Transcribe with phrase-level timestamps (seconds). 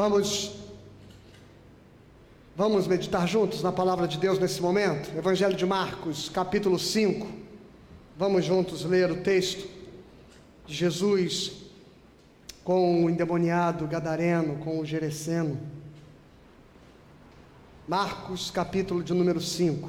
[0.00, 0.52] Vamos
[2.56, 5.14] Vamos meditar juntos na palavra de Deus nesse momento?
[5.14, 7.28] Evangelho de Marcos, capítulo 5.
[8.16, 9.68] Vamos juntos ler o texto
[10.66, 11.52] de Jesus
[12.64, 15.60] com o endemoniado gadareno, com o gereceno.
[17.86, 19.86] Marcos, capítulo de número 5.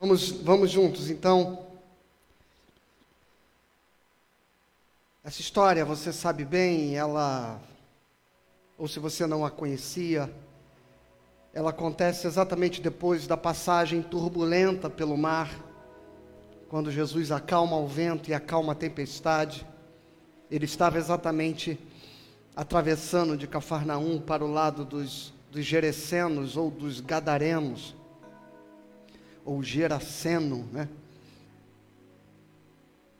[0.00, 1.63] Vamos, vamos juntos, então.
[5.26, 7.58] Essa história, você sabe bem, ela
[8.76, 10.30] ou se você não a conhecia,
[11.54, 15.50] ela acontece exatamente depois da passagem turbulenta pelo mar,
[16.68, 19.66] quando Jesus acalma o vento e acalma a tempestade.
[20.50, 21.80] Ele estava exatamente
[22.54, 27.96] atravessando de Cafarnaum para o lado dos, dos Gerecenos ou dos Gadarenos,
[29.42, 30.86] ou Geraceno, né?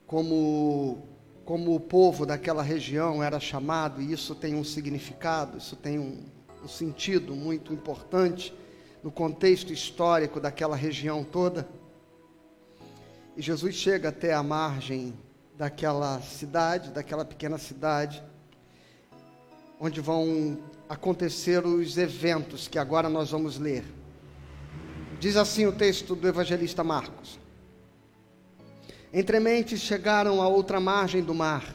[0.05, 1.14] Como
[1.45, 6.25] como o povo daquela região era chamado, e isso tem um significado, isso tem um,
[6.63, 8.51] um sentido muito importante
[9.03, 11.69] no contexto histórico daquela região toda.
[13.37, 15.13] E Jesus chega até a margem
[15.55, 18.23] daquela cidade, daquela pequena cidade,
[19.79, 20.57] onde vão
[20.89, 23.85] acontecer os eventos que agora nós vamos ler.
[25.19, 27.39] Diz assim o texto do evangelista Marcos.
[29.17, 31.73] Entrementes chegaram à outra margem do mar,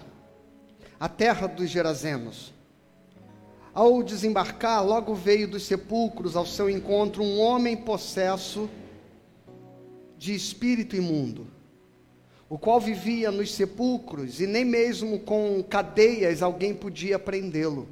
[1.00, 2.52] a terra dos Gerazenos.
[3.72, 8.68] Ao desembarcar, logo veio dos sepulcros ao seu encontro um homem possesso
[10.18, 11.46] de espírito imundo,
[12.46, 17.88] o qual vivia nos sepulcros e nem mesmo com cadeias alguém podia prendê-lo.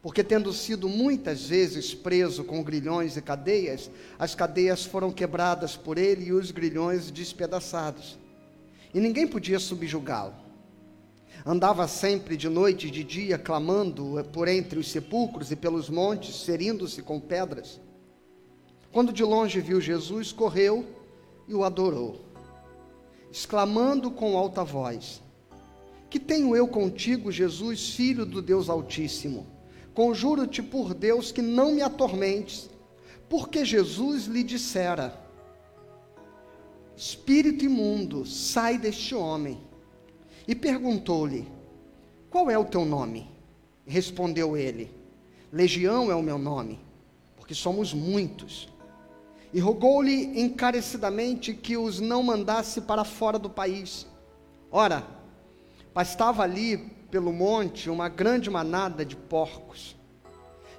[0.00, 5.98] Porque, tendo sido muitas vezes preso com grilhões e cadeias, as cadeias foram quebradas por
[5.98, 8.19] ele e os grilhões despedaçados
[8.92, 10.34] e ninguém podia subjugá-lo.
[11.44, 16.42] Andava sempre de noite e de dia clamando por entre os sepulcros e pelos montes,
[16.42, 17.80] serindo-se com pedras.
[18.92, 20.84] Quando de longe viu Jesus, correu
[21.48, 22.20] e o adorou,
[23.32, 25.22] exclamando com alta voz:
[26.10, 29.46] Que tenho eu contigo, Jesus, filho do Deus Altíssimo?
[29.94, 32.68] Conjuro-te por Deus que não me atormentes,
[33.28, 35.29] porque Jesus lhe dissera:
[37.00, 39.58] Espírito imundo, sai deste homem.
[40.46, 41.48] E perguntou-lhe:
[42.28, 43.26] Qual é o teu nome?
[43.86, 44.92] Respondeu ele:
[45.50, 46.78] Legião é o meu nome,
[47.36, 48.68] porque somos muitos.
[49.50, 54.06] E rogou-lhe encarecidamente que os não mandasse para fora do país.
[54.70, 55.02] Ora,
[55.94, 56.76] pastava ali
[57.10, 59.96] pelo monte uma grande manada de porcos.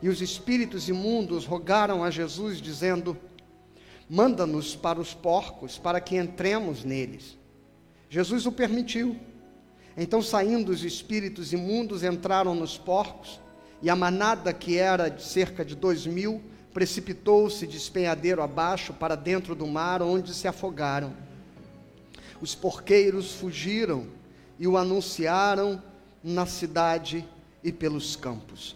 [0.04, 3.18] E os espíritos imundos rogaram a Jesus, dizendo:
[4.14, 7.38] manda-nos para os porcos, para que entremos neles.
[8.10, 9.16] Jesus o permitiu.
[9.96, 13.40] Então, saindo os espíritos imundos, entraram nos porcos,
[13.82, 16.42] e a manada, que era de cerca de dois mil,
[16.74, 21.14] precipitou-se de espenhadeiro abaixo para dentro do mar, onde se afogaram.
[22.42, 24.08] Os porqueiros fugiram
[24.60, 25.82] e o anunciaram
[26.22, 27.26] na cidade
[27.64, 28.76] e pelos campos.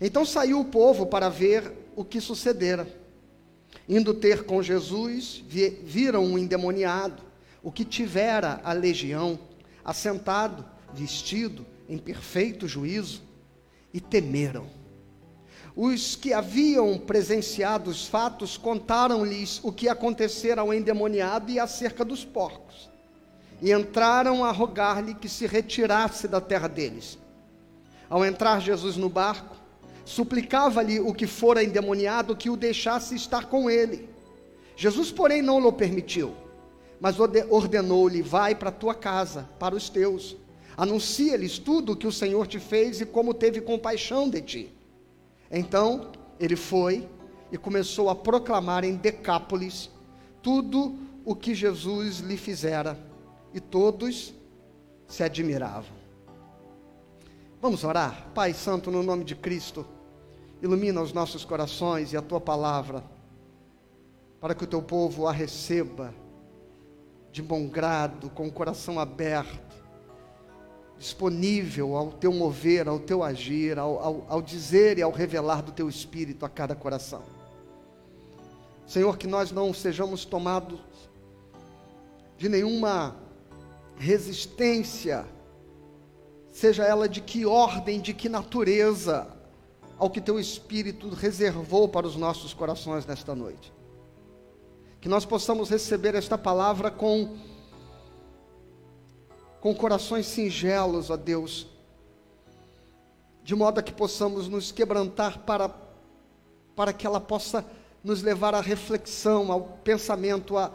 [0.00, 2.97] Então saiu o povo para ver o que sucedera.
[3.88, 5.42] Indo ter com Jesus,
[5.82, 7.22] viram um endemoniado,
[7.62, 9.38] o que tivera a legião,
[9.84, 13.22] assentado, vestido em perfeito juízo,
[13.92, 14.66] e temeram.
[15.74, 22.24] Os que haviam presenciado os fatos contaram-lhes o que acontecera ao endemoniado e acerca dos
[22.24, 22.90] porcos,
[23.62, 27.18] e entraram a rogar-lhe que se retirasse da terra deles.
[28.10, 29.56] Ao entrar Jesus no barco,
[30.08, 34.08] suplicava-lhe o que fora endemoniado que o deixasse estar com ele.
[34.74, 36.34] Jesus, porém, não o permitiu,
[36.98, 40.34] mas ordenou-lhe: Vai para tua casa, para os teus,
[40.78, 44.72] anuncia-lhes tudo o que o Senhor te fez e como teve compaixão de ti.
[45.50, 47.06] Então ele foi
[47.52, 49.90] e começou a proclamar em Decápolis
[50.42, 52.98] tudo o que Jesus lhe fizera,
[53.52, 54.32] e todos
[55.06, 55.98] se admiravam.
[57.60, 58.28] Vamos orar?
[58.34, 59.97] Pai Santo, no nome de Cristo.
[60.60, 63.04] Ilumina os nossos corações e a tua palavra,
[64.40, 66.12] para que o teu povo a receba
[67.30, 69.68] de bom grado, com o coração aberto,
[70.98, 75.70] disponível ao teu mover, ao teu agir, ao, ao, ao dizer e ao revelar do
[75.70, 77.22] teu espírito a cada coração.
[78.86, 80.80] Senhor, que nós não sejamos tomados
[82.36, 83.14] de nenhuma
[83.96, 85.24] resistência,
[86.48, 89.37] seja ela de que ordem, de que natureza,
[89.98, 93.72] ao que teu Espírito reservou para os nossos corações nesta noite.
[95.00, 97.36] Que nós possamos receber esta palavra com
[99.60, 101.66] com corações singelos, ó Deus,
[103.42, 105.68] de modo a que possamos nos quebrantar para,
[106.76, 107.64] para que ela possa
[108.04, 110.72] nos levar à reflexão, ao pensamento, a,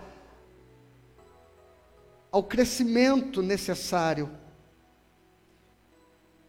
[2.31, 4.29] ao crescimento necessário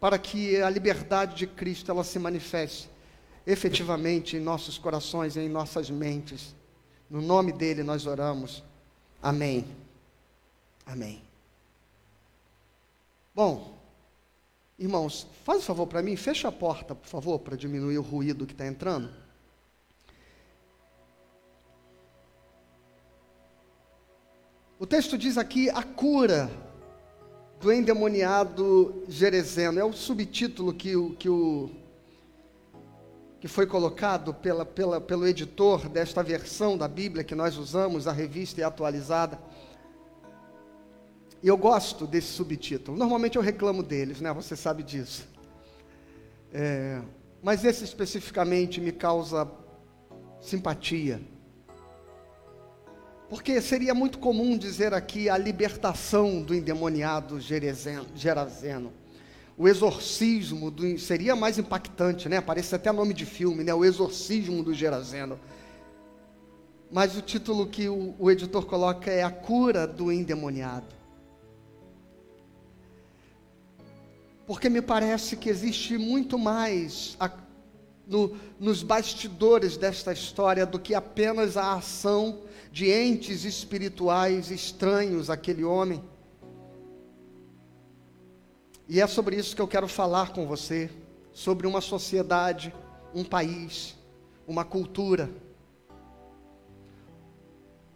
[0.04, 2.90] para que a liberdade de Cristo ela se manifeste
[3.46, 6.54] efetivamente em nossos corações em nossas mentes.
[7.08, 8.62] No nome dele nós oramos.
[9.22, 9.64] Amém.
[10.84, 11.22] Amém.
[13.34, 13.78] Bom,
[14.78, 18.44] irmãos, faz um favor para mim, fecha a porta, por favor, para diminuir o ruído
[18.44, 19.10] que está entrando.
[24.78, 26.63] O texto diz aqui a cura
[27.64, 29.80] do endemoniado Gerezeno.
[29.80, 31.70] É o subtítulo que o, que o
[33.40, 38.12] que foi colocado pela, pela, pelo editor desta versão da Bíblia que nós usamos, a
[38.12, 39.38] revista e atualizada.
[41.42, 42.98] E eu gosto desse subtítulo.
[42.98, 44.30] Normalmente eu reclamo deles, né?
[44.34, 45.26] Você sabe disso.
[46.52, 47.00] É,
[47.42, 49.50] mas esse especificamente me causa
[50.38, 51.18] simpatia.
[53.34, 58.92] Porque seria muito comum dizer aqui a libertação do endemoniado Gerazeno
[59.58, 62.40] o exorcismo do, seria mais impactante, né?
[62.40, 63.74] Parece até nome de filme, né?
[63.74, 65.40] O exorcismo do Gerazeno.
[66.92, 70.94] Mas o título que o, o editor coloca é a cura do endemoniado.
[74.46, 77.28] Porque me parece que existe muito mais a,
[78.06, 85.62] no, nos bastidores desta história do que apenas a ação de entes espirituais estranhos àquele
[85.62, 86.02] homem.
[88.88, 90.90] E é sobre isso que eu quero falar com você,
[91.32, 92.74] sobre uma sociedade,
[93.14, 93.94] um país,
[94.44, 95.30] uma cultura.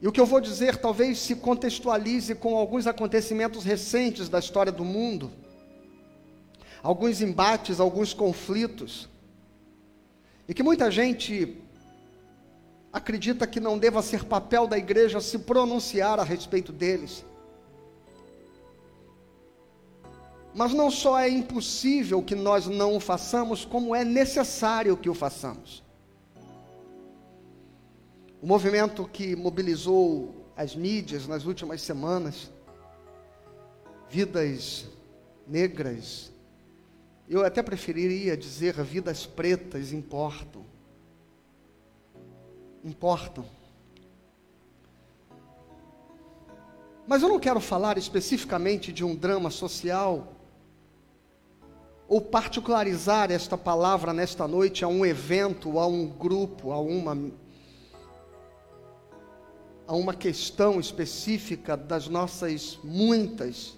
[0.00, 4.70] E o que eu vou dizer talvez se contextualize com alguns acontecimentos recentes da história
[4.70, 5.32] do mundo,
[6.84, 9.08] alguns embates, alguns conflitos,
[10.46, 11.64] e que muita gente
[12.98, 17.24] acredita que não deva ser papel da igreja se pronunciar a respeito deles.
[20.54, 25.14] Mas não só é impossível que nós não o façamos, como é necessário que o
[25.14, 25.82] façamos.
[28.42, 32.50] O movimento que mobilizou as mídias nas últimas semanas,
[34.08, 34.86] vidas
[35.46, 36.32] negras,
[37.28, 40.64] eu até preferiria dizer vidas pretas importam.
[42.84, 43.44] Importam.
[47.06, 50.34] Mas eu não quero falar especificamente de um drama social
[52.06, 57.16] ou particularizar esta palavra nesta noite a um evento, a um grupo, a uma
[59.86, 63.74] a uma questão específica das nossas muitas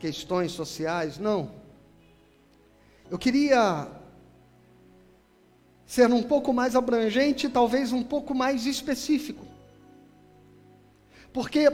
[0.00, 1.50] questões sociais, não.
[3.10, 3.86] Eu queria
[5.92, 9.46] ser um pouco mais abrangente, talvez um pouco mais específico.
[11.34, 11.70] Porque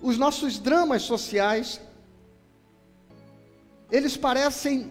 [0.00, 1.80] os nossos dramas sociais
[3.90, 4.88] eles parecem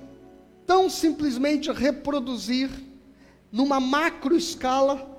[0.68, 2.70] tão simplesmente reproduzir
[3.50, 5.10] numa macro escala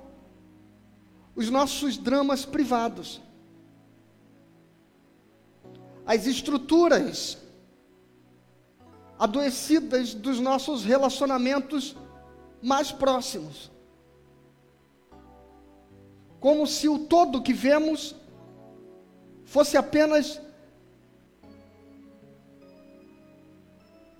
[1.35, 3.19] os nossos dramas privados.
[6.05, 7.39] As estruturas
[9.17, 11.95] adoecidas dos nossos relacionamentos
[12.61, 13.71] mais próximos.
[16.39, 18.15] Como se o todo que vemos
[19.45, 20.41] fosse apenas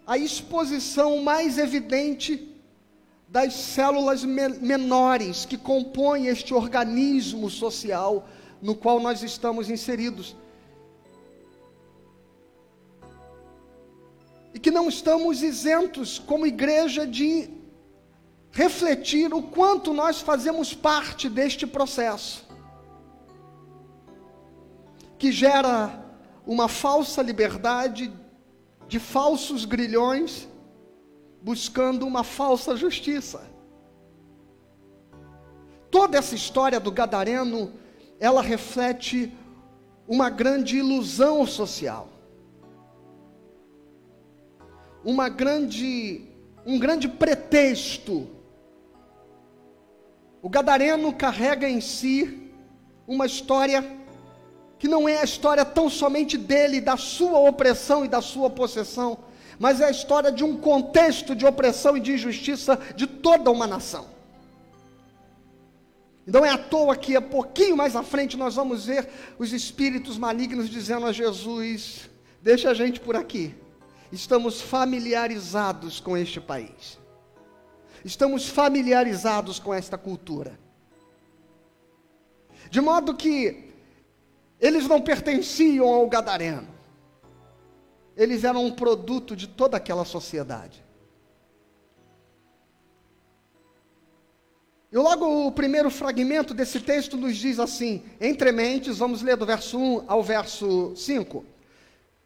[0.06, 2.56] a exposição mais evidente
[3.28, 8.28] das células me menores que compõem este organismo social
[8.62, 10.36] no qual nós estamos inseridos.
[14.54, 17.50] E que não estamos isentos, como igreja, de
[18.56, 22.48] refletir o quanto nós fazemos parte deste processo,
[25.20, 26.02] que gera
[26.48, 28.14] uma falsa liberdade
[28.88, 30.48] de falsos grilhões
[31.42, 33.46] buscando uma falsa justiça.
[35.92, 37.74] Toda essa história do gadareno,
[38.22, 39.34] ela reflete
[40.08, 42.08] uma grande ilusão social.
[45.04, 46.26] Uma grande
[46.66, 48.35] um grande pretexto.
[50.46, 52.52] O gadareno carrega em si
[53.08, 53.84] uma história
[54.78, 59.18] que não é a história tão somente dele, da sua opressão e da sua possessão,
[59.58, 63.66] mas é a história de um contexto de opressão e de injustiça de toda uma
[63.66, 64.06] nação.
[66.28, 69.10] Não é à toa que, um pouquinho mais à frente, nós vamos ver
[69.40, 72.08] os espíritos malignos dizendo a Jesus:
[72.40, 73.56] deixa a gente por aqui.
[74.12, 77.04] Estamos familiarizados com este país.
[78.06, 80.60] Estamos familiarizados com esta cultura.
[82.70, 83.74] De modo que
[84.62, 86.68] eles não pertenciam ao gadareno.
[88.16, 90.86] Eles eram um produto de toda aquela sociedade.
[94.92, 99.48] E logo o primeiro fragmento desse texto nos diz assim: entre mentes, vamos ler do
[99.48, 101.44] verso 1 ao verso 5.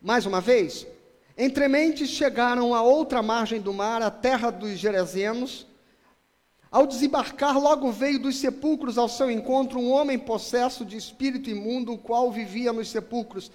[0.01, 0.86] Mais uma vez.
[1.41, 5.65] Entre mentes chegaram à outra margem do mar, a terra dos Gerezenos.
[6.69, 11.93] Ao desembarcar, logo veio dos sepulcros ao seu encontro um homem possesso de espírito imundo,
[11.93, 13.50] o qual vivia nos sepulcros.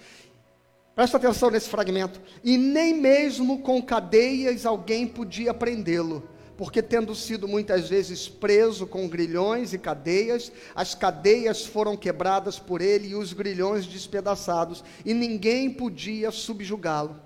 [0.95, 2.19] Presta atenção nesse fragmento.
[2.43, 6.27] E nem mesmo com cadeias alguém podia prendê-lo
[6.57, 12.79] porque tendo sido muitas vezes preso com grilhões e cadeias, as cadeias foram quebradas por
[12.79, 17.24] ele e os grilhões despedaçados, e ninguém podia subjugá-lo.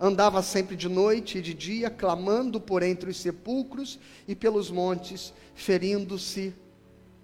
[0.00, 5.34] Andava sempre de noite e de dia, clamando por entre os sepulcros e pelos montes,
[5.54, 6.54] ferindo-se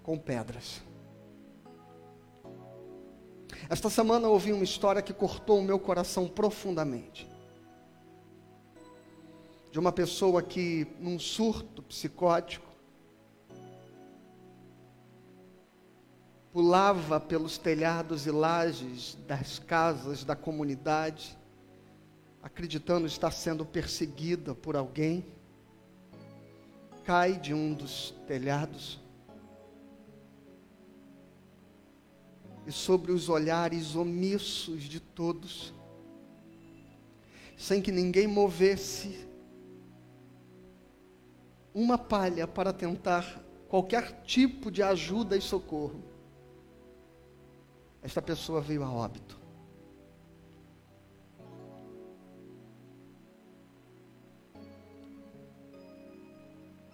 [0.03, 0.81] com pedras.
[3.67, 7.27] Esta semana ouvi uma história que cortou o meu coração profundamente
[9.71, 12.65] de uma pessoa que, num surto psicótico,
[16.51, 21.37] pulava pelos telhados e lajes das casas da comunidade,
[22.41, 25.25] acreditando estar sendo perseguida por alguém,
[27.03, 28.99] cai de um dos telhados
[32.67, 35.73] e sobre os olhares omissos de todos,
[37.57, 39.25] sem que ninguém movesse
[41.73, 46.03] uma palha para tentar qualquer tipo de ajuda e socorro,
[48.01, 49.46] esta pessoa veio a óbito.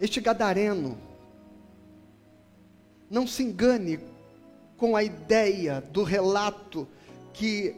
[0.03, 0.97] Este gadareno,
[3.09, 4.01] não se engane
[4.75, 6.85] com a ideia do relato
[7.31, 7.73] que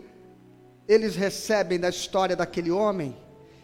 [0.88, 3.15] eles recebem da história daquele homem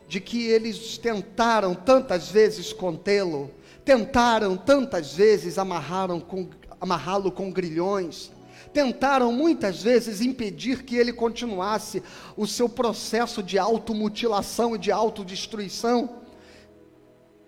[0.08, 3.50] de que eles tentaram tantas vezes contê-lo,
[3.84, 6.48] tentaram tantas vezes amarrá-lo com,
[6.80, 8.32] amarrá com grilhões,
[8.72, 12.04] tentaram muitas vezes impedir que ele continuasse
[12.38, 16.21] o seu processo de automutilação e de autodestruição,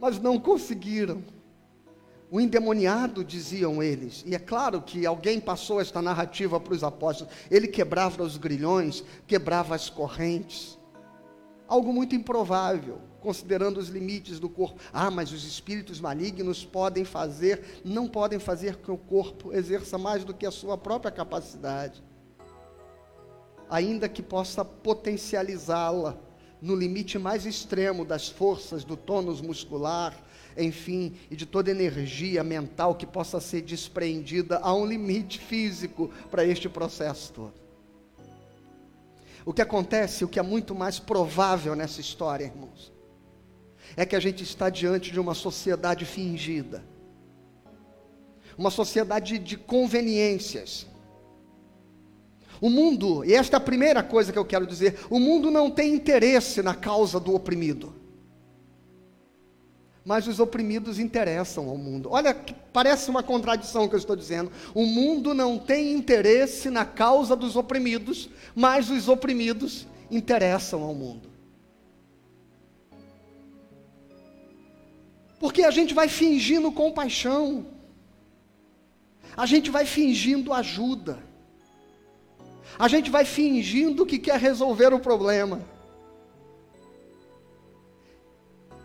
[0.03, 1.23] mas não conseguiram.
[2.29, 7.33] O endemoniado, diziam eles, e é claro que alguém passou esta narrativa para os apóstolos,
[7.49, 10.77] ele quebrava os grilhões, quebrava as correntes
[11.69, 14.77] algo muito improvável, considerando os limites do corpo.
[14.91, 20.25] Ah, mas os espíritos malignos podem fazer, não podem fazer que o corpo exerça mais
[20.25, 22.03] do que a sua própria capacidade,
[23.69, 26.19] ainda que possa potencializá-la
[26.63, 30.17] no limite mais extremo das forças do tônus muscular,
[30.57, 36.45] enfim, e de toda energia mental que possa ser despreendida a um limite físico para
[36.45, 37.53] este processo todo.
[39.45, 42.93] O que acontece, o que é muito mais provável nessa história, irmãos,
[43.97, 46.81] é que a gente está diante de uma sociedade fingida,
[48.57, 50.87] uma sociedade de conveniências.
[52.61, 55.69] O mundo, e esta é a primeira coisa que eu quero dizer: o mundo não
[55.69, 58.03] tem interesse na causa do oprimido
[60.05, 62.09] mas os oprimidos interessam ao mundo.
[62.11, 62.35] Olha,
[62.73, 64.51] parece uma contradição que eu estou dizendo.
[64.73, 71.29] O mundo não tem interesse na causa dos oprimidos, mas os oprimidos interessam ao mundo.
[75.39, 77.65] Porque a gente vai fingindo compaixão,
[79.35, 81.19] a gente vai fingindo ajuda,
[82.77, 85.61] a gente vai fingindo que quer resolver o problema.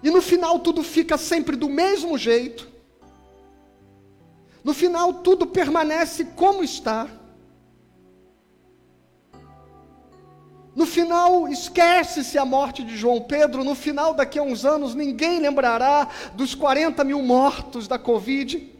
[0.02, 2.68] E no final tudo fica sempre do mesmo jeito.
[4.62, 7.09] No final tudo permanece como está.
[10.78, 13.64] No final, esquece-se a morte de João Pedro.
[13.64, 18.78] No final, daqui a uns anos, ninguém lembrará dos 40 mil mortos da Covid.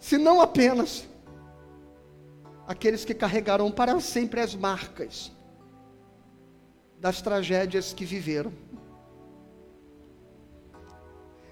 [0.00, 1.06] Se não apenas
[2.68, 5.32] aqueles que carregarão para sempre as marcas
[7.00, 8.52] das tragédias que viveram.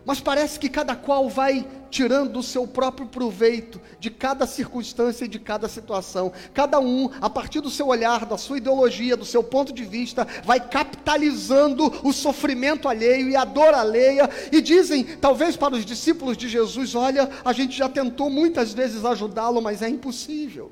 [0.04, 5.28] Mas parece que cada qual vai tirando o seu próprio proveito de cada circunstância e
[5.28, 6.32] de cada situação.
[6.54, 10.24] Cada um, a partir do seu olhar, da sua ideologia, do seu ponto de vista,
[10.44, 14.30] vai capitalizando o sofrimento alheio e a dor alheia.
[14.52, 19.04] E dizem, talvez para os discípulos de Jesus: olha, a gente já tentou muitas vezes
[19.04, 20.70] ajudá-lo, mas é impossível.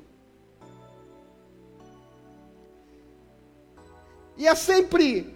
[4.37, 5.33] E é sempre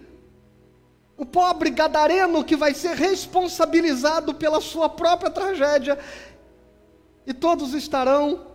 [1.16, 5.98] o pobre gadareno que vai ser responsabilizado pela sua própria tragédia,
[7.26, 8.46] e todos estarão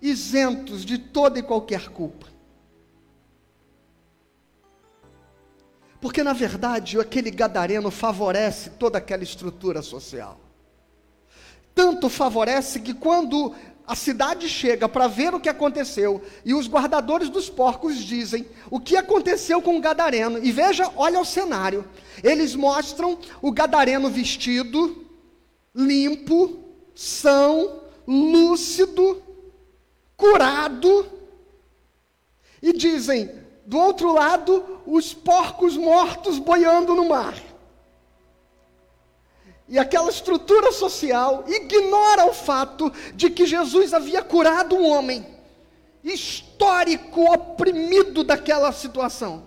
[0.00, 2.26] isentos de toda e qualquer culpa.
[6.00, 10.40] Porque, na verdade, aquele gadareno favorece toda aquela estrutura social.
[11.72, 13.54] Tanto favorece que quando
[13.86, 18.78] a cidade chega para ver o que aconteceu e os guardadores dos porcos dizem o
[18.78, 20.38] que aconteceu com o gadareno.
[20.42, 21.84] E veja, olha o cenário.
[22.22, 25.04] Eles mostram o gadareno vestido,
[25.74, 26.58] limpo,
[26.94, 29.22] são, lúcido,
[30.16, 31.06] curado.
[32.62, 33.30] E dizem,
[33.66, 37.34] do outro lado, os porcos mortos boiando no mar.
[39.72, 45.26] E aquela estrutura social ignora o fato de que Jesus havia curado um homem
[46.04, 49.46] histórico, oprimido daquela situação.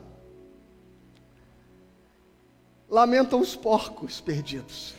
[2.89, 4.95] Lamentam os porcos perdidos.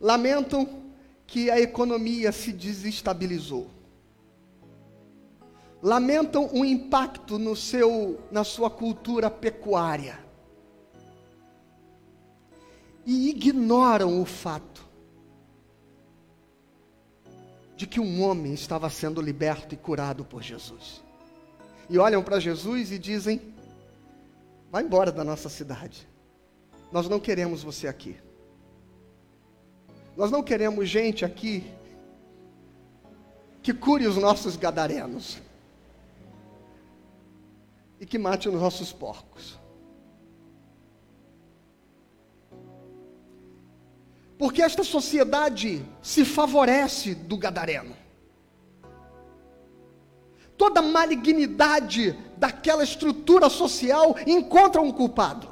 [0.00, 0.84] Lamentam
[1.26, 3.70] que a economia se desestabilizou.
[5.82, 10.31] Lamentam o impacto no seu, na sua cultura pecuária
[13.04, 14.86] e ignoram o fato
[17.76, 21.02] de que um homem estava sendo liberto e curado por Jesus.
[21.90, 23.40] E olham para Jesus e dizem:
[24.70, 26.06] Vai embora da nossa cidade.
[26.92, 28.16] Nós não queremos você aqui.
[30.16, 31.64] Nós não queremos gente aqui
[33.62, 35.40] que cure os nossos gadarenos
[37.98, 39.58] e que mate os nossos porcos.
[44.42, 47.94] Porque esta sociedade se favorece do gadareno.
[50.58, 55.48] Toda malignidade daquela estrutura social encontra um culpado.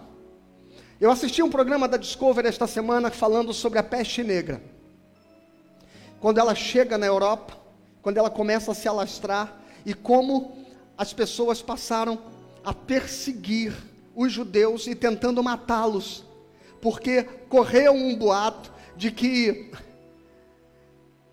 [1.01, 4.61] Eu assisti um programa da Discovery esta semana falando sobre a peste negra.
[6.19, 7.57] Quando ela chega na Europa,
[8.03, 10.67] quando ela começa a se alastrar e como
[10.99, 12.19] as pessoas passaram
[12.65, 13.73] a perseguir
[14.17, 16.25] os judeus e tentando matá-los,
[16.81, 19.73] porque correu um boato de que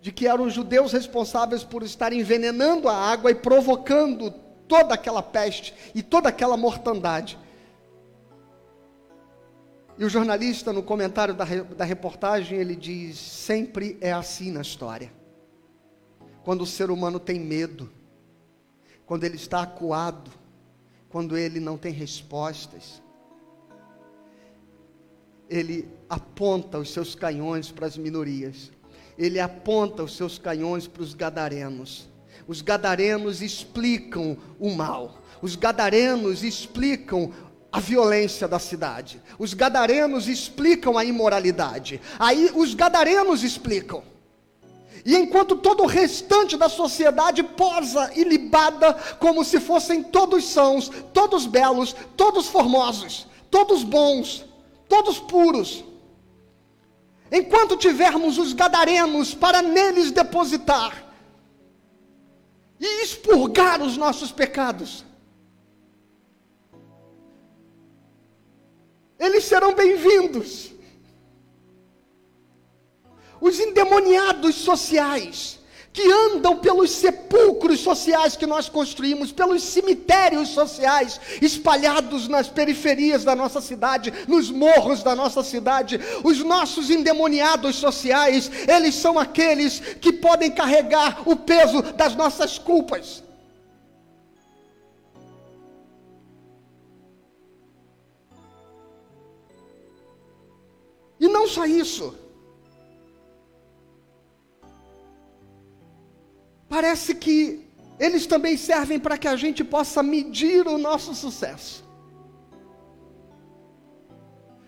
[0.00, 4.30] de que eram os judeus responsáveis por estar envenenando a água e provocando
[4.66, 7.38] toda aquela peste e toda aquela mortandade.
[9.98, 15.12] E o jornalista, no comentário da, da reportagem, ele diz: sempre é assim na história.
[16.44, 17.92] Quando o ser humano tem medo,
[19.04, 20.30] quando ele está acuado,
[21.10, 23.02] quando ele não tem respostas,
[25.50, 28.70] ele aponta os seus canhões para as minorias.
[29.18, 32.08] Ele aponta os seus canhões para os gadarenos.
[32.46, 35.18] Os gadarenos explicam o mal.
[35.42, 37.32] Os gadarenos explicam
[37.70, 39.20] a violência da cidade.
[39.38, 42.00] Os gadarenos explicam a imoralidade.
[42.18, 44.02] Aí os gadarenos explicam.
[45.04, 51.46] E enquanto todo o restante da sociedade posa ilibada como se fossem todos sãos, todos
[51.46, 54.44] belos, todos formosos, todos bons,
[54.88, 55.84] todos puros.
[57.30, 61.04] Enquanto tivermos os gadarenos para neles depositar
[62.80, 65.04] e expurgar os nossos pecados,
[69.18, 70.72] eles serão bem-vindos.
[73.40, 75.57] Os endemoniados sociais,
[75.92, 83.34] que andam pelos sepulcros sociais que nós construímos, pelos cemitérios sociais espalhados nas periferias da
[83.34, 86.00] nossa cidade, nos morros da nossa cidade.
[86.22, 93.22] Os nossos endemoniados sociais, eles são aqueles que podem carregar o peso das nossas culpas.
[101.20, 102.14] E não só isso.
[106.68, 107.66] Parece que
[107.98, 111.84] eles também servem para que a gente possa medir o nosso sucesso.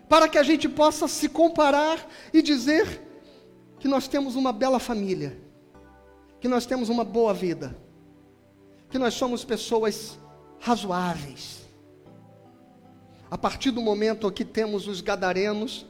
[0.09, 3.01] Para que a gente possa se comparar e dizer
[3.79, 5.37] que nós temos uma bela família,
[6.39, 7.77] que nós temos uma boa vida,
[8.89, 10.19] que nós somos pessoas
[10.59, 11.61] razoáveis.
[13.29, 15.85] A partir do momento que temos os gadarenos,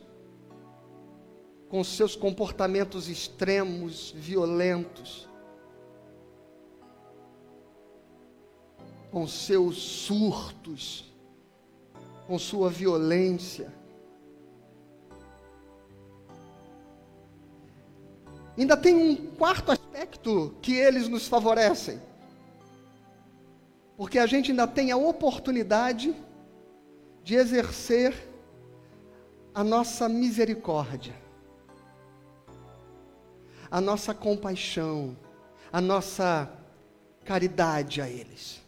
[1.67, 5.30] com seus comportamentos extremos, violentos,
[9.11, 11.11] com seus surtos,
[12.25, 13.71] com sua violência.
[18.57, 22.01] Ainda tem um quarto aspecto que eles nos favorecem.
[23.97, 26.15] Porque a gente ainda tem a oportunidade
[27.23, 28.29] de exercer
[29.53, 31.13] a nossa misericórdia,
[33.69, 35.17] a nossa compaixão,
[35.71, 36.49] a nossa
[37.25, 38.60] caridade a eles.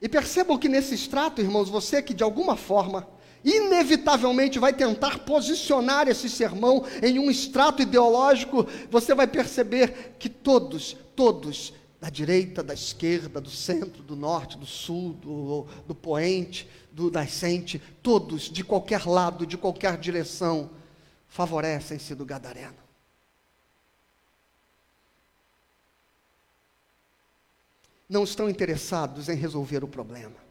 [0.00, 3.08] E percebam que nesse extrato, irmãos, você que de alguma forma,
[3.44, 10.96] inevitavelmente vai tentar posicionar esse sermão em um extrato ideológico, você vai perceber que todos,
[11.16, 17.10] todos, da direita, da esquerda, do centro, do norte, do sul, do, do poente, do
[17.10, 20.70] nascente, todos, de qualquer lado, de qualquer direção,
[21.26, 22.87] favorecem-se do gadareno.
[28.08, 30.48] Não estão interessados em resolver o problema.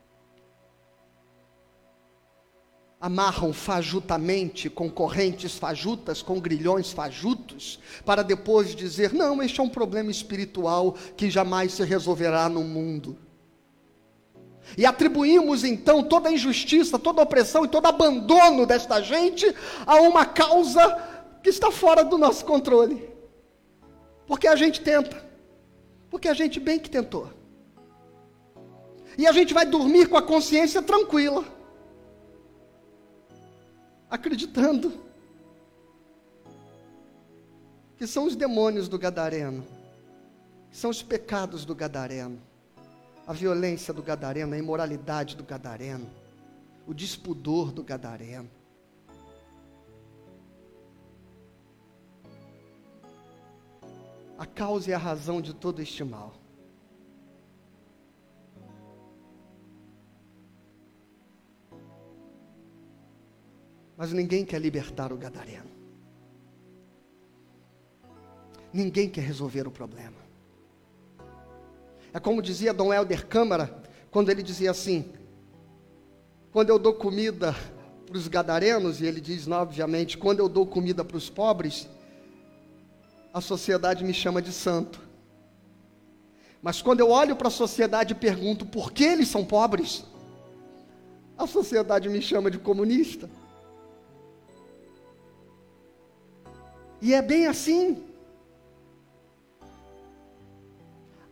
[2.99, 9.69] Amarram fajutamente com correntes fajutas, com grilhões fajutos, para depois dizer: não, este é um
[9.69, 13.17] problema espiritual que jamais se resolverá no mundo.
[14.75, 19.45] E atribuímos então toda a injustiça, toda a opressão e todo abandono desta gente
[19.85, 20.83] a uma causa
[21.41, 23.07] que está fora do nosso controle.
[24.25, 25.23] Porque a gente tenta,
[26.09, 27.36] porque a gente bem que tentou.
[29.17, 31.43] E a gente vai dormir com a consciência tranquila,
[34.09, 34.93] acreditando
[37.97, 39.65] que são os demônios do Gadareno,
[40.69, 42.39] que são os pecados do Gadareno,
[43.25, 46.07] a violência do Gadareno, a imoralidade do Gadareno,
[46.85, 48.49] o despudor do Gadareno.
[54.37, 56.35] A causa e a razão de todo este mal.
[64.07, 65.69] Mas ninguém quer libertar o gadareno.
[68.71, 70.15] Ninguém quer resolver o problema.
[72.13, 75.11] É como dizia Dom Helder Câmara, quando ele dizia assim:
[76.53, 77.53] quando eu dou comida
[78.05, 81.89] para os gadarenos, e ele diz, obviamente, quando eu dou comida para os pobres,
[83.33, 85.01] a sociedade me chama de santo.
[86.61, 90.05] Mas quando eu olho para a sociedade e pergunto por que eles são pobres,
[91.37, 93.29] a sociedade me chama de comunista.
[97.01, 98.03] E é bem assim.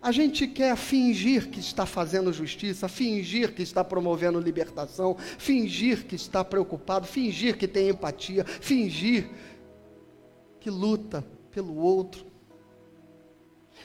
[0.02, 6.16] A gente quer fingir que está fazendo justiça, fingir que está promovendo libertação, fingir que
[6.16, 9.28] está preocupado, fingir que tem empatia, fingir
[10.60, 12.24] que luta pelo outro.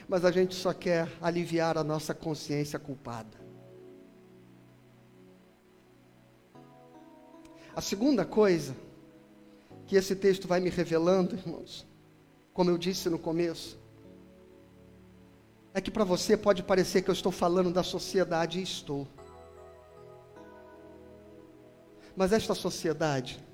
[0.06, 3.40] Mas a gente só quer aliviar a nossa consciência culpada.
[7.74, 8.76] A segunda coisa
[9.90, 11.84] que esse texto vai me revelando, irmãos,
[12.54, 13.76] como eu disse no começo,
[15.74, 19.08] é que para você pode parecer que eu estou falando da sociedade e estou.
[22.14, 23.44] Mas esta sociedade,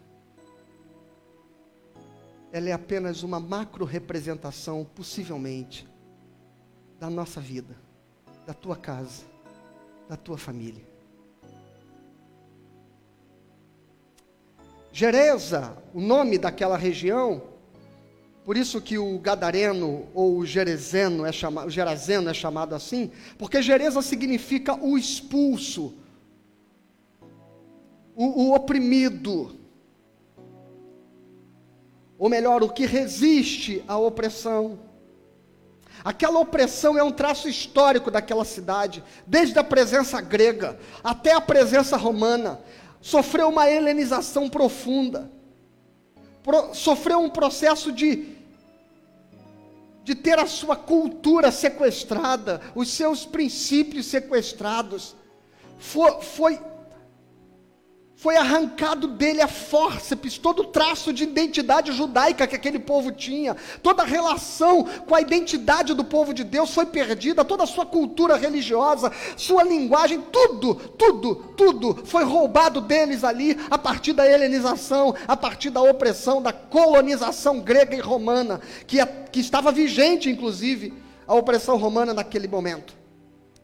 [2.53, 5.88] ela é apenas uma macro representação, possivelmente,
[7.01, 7.75] da nossa vida,
[8.46, 9.25] da tua casa,
[10.07, 10.95] da tua família.
[14.98, 17.42] Gereza, o nome daquela região,
[18.46, 23.12] por isso que o gadareno ou o gerezeno é chamado, o gerazeno é chamado assim,
[23.37, 25.92] porque Gereza significa o expulso,
[28.14, 29.54] o, o oprimido,
[32.18, 34.78] ou melhor, o que resiste à opressão.
[36.02, 41.98] Aquela opressão é um traço histórico daquela cidade, desde a presença grega até a presença
[41.98, 42.61] romana
[43.07, 45.31] sofreu uma helenização profunda,
[46.42, 48.35] pro, sofreu um processo de,
[50.03, 55.14] de ter a sua cultura sequestrada, os seus princípios sequestrados,
[55.79, 56.61] foi, foi
[58.16, 63.55] foi arrancado dele a fórceps, todo o traço de identidade judaica que aquele povo tinha,
[63.83, 67.85] toda a relação com a identidade do povo de Deus foi perdida, toda a sua
[67.85, 75.14] cultura religiosa, sua linguagem, tudo, tudo, tudo foi roubado deles ali a partir da helenização,
[75.29, 78.96] a partir da opressão, da colonização grega e romana, que,
[79.31, 80.94] que estava vigente, inclusive,
[81.26, 83.06] a opressão romana naquele momento.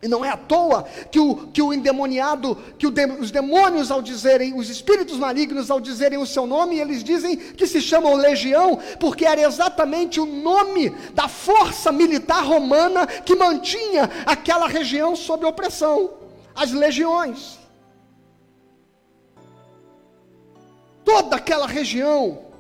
[0.03, 4.03] E não é à toa que o, que o endemoniado, que o os demônios ao
[4.03, 8.81] dizerem, os espíritos malignos ao dizerem o seu nome, eles dizem que se chamam legião,
[8.99, 16.11] porque era exatamente o nome da força militar romana que mantinha aquela região sob opressão,
[16.53, 17.61] as legiões.
[21.05, 22.52] Toda aquela região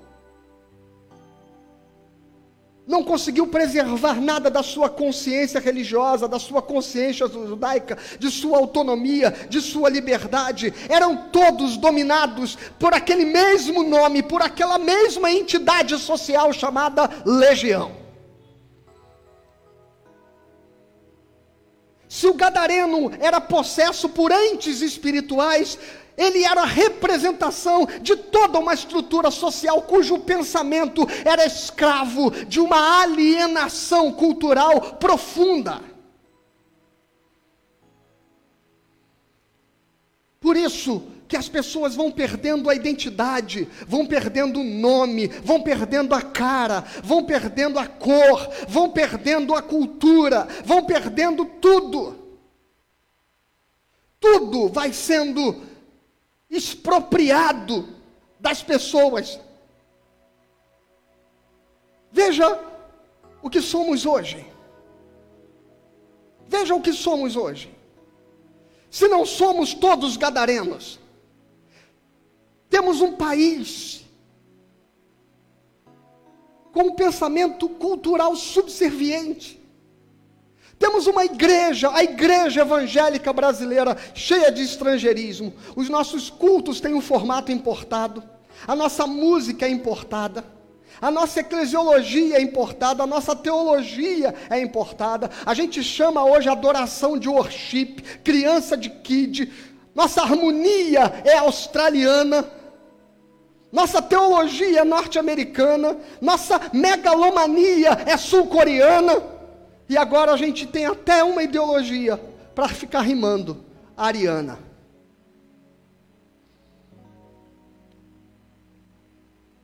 [2.87, 9.33] não conseguiu preservar nada da sua consciência religiosa, da sua consciência judaica, de sua autonomia,
[9.49, 10.75] de sua liberdade.
[10.89, 18.02] Eram todos dominados por aquele mesmo nome, por aquela mesma entidade social chamada legião.
[22.13, 25.79] Se o gadareno era possesso por entes espirituais,
[26.15, 33.01] ele era a representação de toda uma estrutura social cujo pensamento era escravo de uma
[33.01, 35.81] alienação cultural profunda.
[40.39, 46.15] Por isso que as pessoas vão perdendo a identidade, vão perdendo o nome, vão perdendo
[46.15, 52.19] a cara, vão perdendo a cor, vão perdendo a cultura, vão perdendo tudo.
[54.21, 55.63] Tudo vai sendo
[56.51, 57.89] expropriado
[58.39, 59.41] das pessoas.
[62.13, 62.61] Veja
[63.41, 64.45] o que somos hoje.
[66.47, 67.75] Veja o que somos hoje.
[68.91, 71.01] Se não somos todos gadarenos,
[72.73, 74.03] temos um país
[76.73, 79.63] com um pensamento cultural subserviente.
[80.79, 85.53] Temos uma igreja, a igreja evangélica brasileira, cheia de estrangeirismo.
[85.77, 88.25] Os nossos cultos têm um formato importado.
[88.67, 90.43] A nossa música é importada.
[90.99, 95.31] A nossa eclesiologia é importada, a nossa teologia é importada.
[95.45, 99.53] A gente chama hoje adoração de worship, criança de kid.
[99.95, 102.62] Nossa harmonia é australiana.
[103.73, 105.99] Nossa teologia é norte-americana.
[106.21, 109.23] Nossa megalomania é sul-coreana.
[109.89, 112.19] E agora a gente tem até uma ideologia
[112.55, 113.65] para ficar rimando,
[113.97, 114.59] ariana.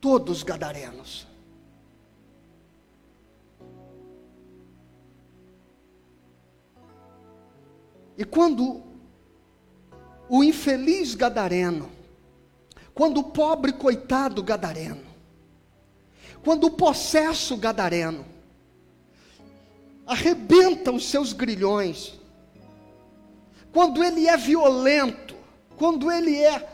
[0.01, 1.27] Todos gadarenos.
[8.17, 8.81] E quando
[10.27, 11.98] o infeliz gadareno,
[12.99, 15.05] quando o pobre coitado gadareno,
[16.43, 18.25] quando o possesso gadareno,
[20.05, 22.19] arrebenta os seus grilhões,
[23.71, 25.33] quando ele é violento,
[25.77, 26.67] quando ele é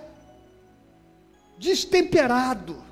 [1.60, 2.84] destemperado,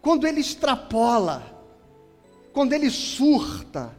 [0.00, 1.56] quando ele extrapola,
[2.52, 3.94] quando ele surta,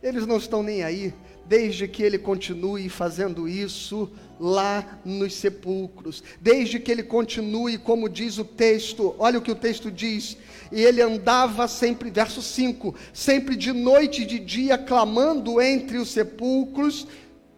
[0.00, 1.12] eles não estão nem aí,
[1.48, 8.38] desde que ele continue fazendo isso lá nos sepulcros, desde que ele continue, como diz
[8.38, 10.36] o texto, olha o que o texto diz,
[10.70, 16.10] e ele andava sempre, verso 5, sempre de noite e de dia, clamando entre os
[16.10, 17.06] sepulcros,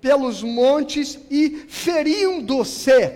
[0.01, 3.13] pelos montes e ferindo-se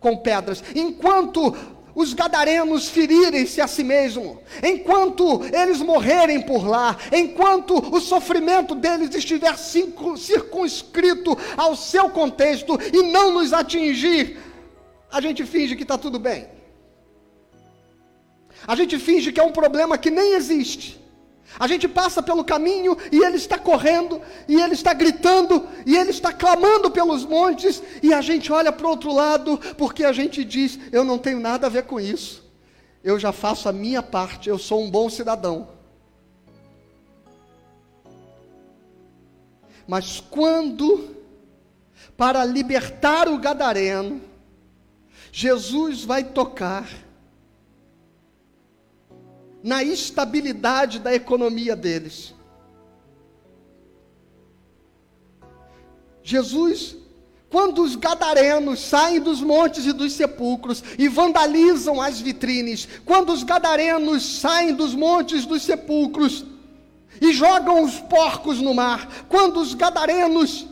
[0.00, 1.54] com pedras, enquanto
[1.98, 9.12] os gadarenos ferirem-se a si mesmo, enquanto eles morrerem por lá, enquanto o sofrimento deles
[9.12, 14.38] estiver circunscrito ao seu contexto e não nos atingir,
[15.10, 16.46] a gente finge que está tudo bem.
[18.64, 21.00] A gente finge que é um problema que nem existe.
[21.56, 26.10] A gente passa pelo caminho e ele está correndo, e ele está gritando, e ele
[26.10, 30.44] está clamando pelos montes, e a gente olha para o outro lado, porque a gente
[30.44, 32.44] diz: Eu não tenho nada a ver com isso,
[33.02, 35.68] eu já faço a minha parte, eu sou um bom cidadão.
[39.86, 41.16] Mas quando,
[42.14, 44.20] para libertar o gadareno,
[45.32, 46.86] Jesus vai tocar,
[49.62, 52.34] na estabilidade da economia deles.
[56.22, 56.96] Jesus,
[57.50, 63.42] quando os gadarenos saem dos montes e dos sepulcros e vandalizam as vitrines, quando os
[63.42, 66.44] gadarenos saem dos montes dos sepulcros
[67.20, 70.66] e jogam os porcos no mar, quando os gadarenos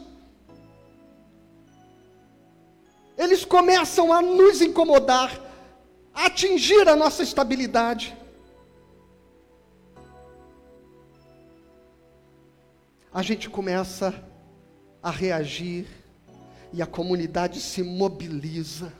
[3.17, 5.41] eles começam a nos incomodar,
[6.15, 8.15] a atingir a nossa estabilidade.
[13.17, 14.13] A gente começa
[15.03, 15.87] a reagir
[16.71, 18.93] e a comunidade se mobiliza.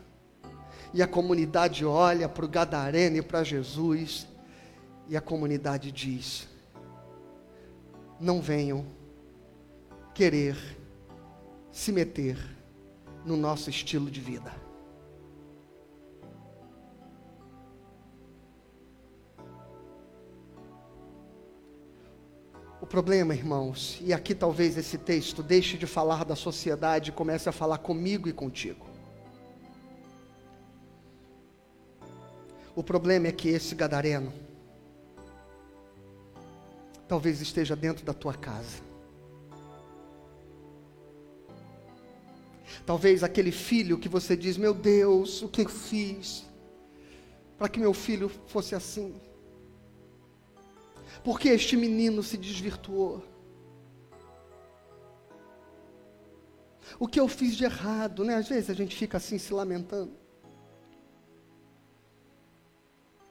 [0.95, 4.27] E a comunidade olha para o Gadareno e para Jesus,
[5.07, 6.49] e a comunidade diz:
[8.19, 8.87] não venham
[10.15, 10.57] querer
[11.71, 12.39] se meter
[13.23, 14.66] no nosso estilo de vida.
[22.87, 27.49] O problema, irmãos, e aqui talvez esse texto deixe de falar da sociedade e comece
[27.49, 28.87] a falar comigo e contigo.
[32.77, 34.33] O problema é que esse gadareno,
[37.09, 38.81] talvez esteja dentro da tua casa.
[42.87, 46.47] Talvez aquele filho que você diz: Meu Deus, o que eu fiz
[47.59, 49.13] para que meu filho fosse assim?
[51.23, 53.23] Porque este menino se desvirtuou?
[56.99, 58.37] O que eu fiz de errado, né?
[58.37, 60.13] Às vezes a gente fica assim se lamentando.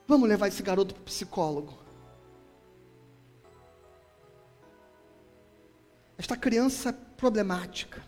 [0.08, 1.78] Vamos levar esse garoto para o psicólogo.
[6.18, 8.04] Esta criança é problemática.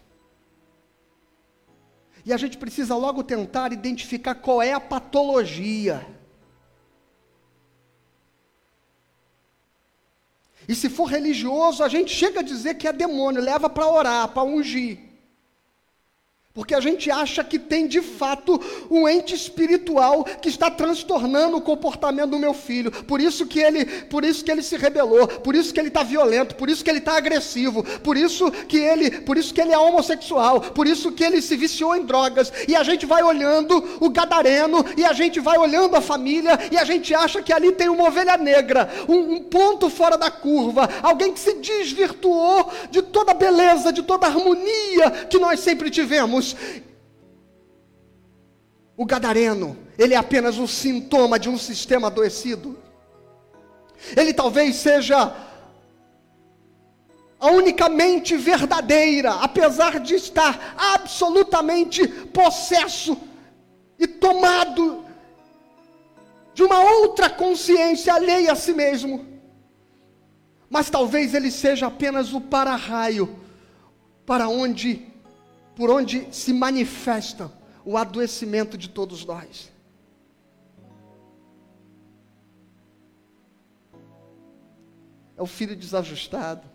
[2.26, 6.06] E a gente precisa logo tentar identificar qual é a patologia.
[10.68, 14.28] E se for religioso, a gente chega a dizer que é demônio, leva para orar,
[14.28, 15.07] para ungir.
[16.58, 21.62] Porque a gente acha que tem de fato um ente espiritual que está transtornando o
[21.62, 22.92] comportamento do meu filho.
[22.92, 26.02] Por isso que ele, por isso que ele se rebelou, por isso que ele está
[26.02, 29.72] violento, por isso que ele está agressivo, por isso que ele, por isso que ele
[29.72, 32.52] é homossexual, por isso que ele se viciou em drogas.
[32.68, 36.78] E a gente vai olhando o gadareno, e a gente vai olhando a família, e
[36.80, 40.90] a gente acha que ali tem uma ovelha negra, um, um ponto fora da curva,
[41.04, 45.92] alguém que se desvirtuou de toda a beleza, de toda a harmonia que nós sempre
[45.92, 46.47] tivemos.
[48.96, 52.78] O gadareno, ele é apenas um sintoma de um sistema adoecido.
[54.16, 55.36] Ele talvez seja
[57.40, 63.18] a única mente verdadeira, apesar de estar absolutamente possesso
[64.00, 65.06] e tomado
[66.54, 69.26] de uma outra consciência alheia a si mesmo.
[70.70, 73.36] Mas talvez ele seja apenas o para-raio
[74.26, 75.07] para onde
[75.78, 77.52] por onde se manifesta
[77.86, 79.72] o adoecimento de todos nós.
[85.38, 86.68] É o filho desajustado.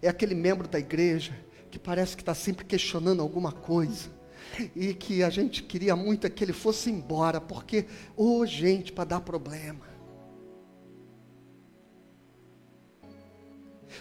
[0.00, 1.38] É aquele membro da igreja
[1.70, 4.08] que parece que está sempre questionando alguma coisa.
[4.74, 8.92] E que a gente queria muito é que ele fosse embora, porque, ô oh, gente,
[8.92, 9.91] para dar problema.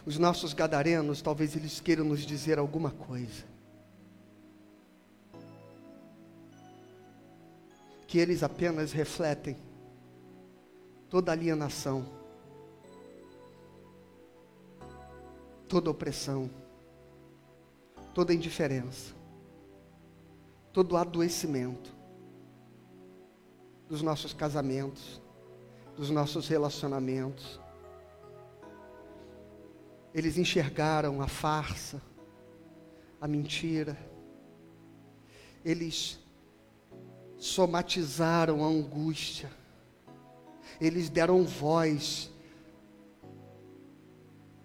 [0.05, 3.43] Os nossos gadarenos, talvez eles queiram nos dizer alguma coisa.
[8.07, 9.55] Que eles apenas refletem
[11.09, 12.05] toda alienação,
[15.67, 16.49] toda opressão,
[18.13, 19.13] toda indiferença,
[20.73, 21.93] todo adoecimento
[23.87, 25.21] dos nossos casamentos,
[25.95, 27.59] dos nossos relacionamentos,
[30.13, 32.01] eles enxergaram a farsa,
[33.19, 33.97] a mentira.
[35.63, 36.19] Eles
[37.37, 39.49] somatizaram a angústia.
[40.79, 42.31] Eles deram voz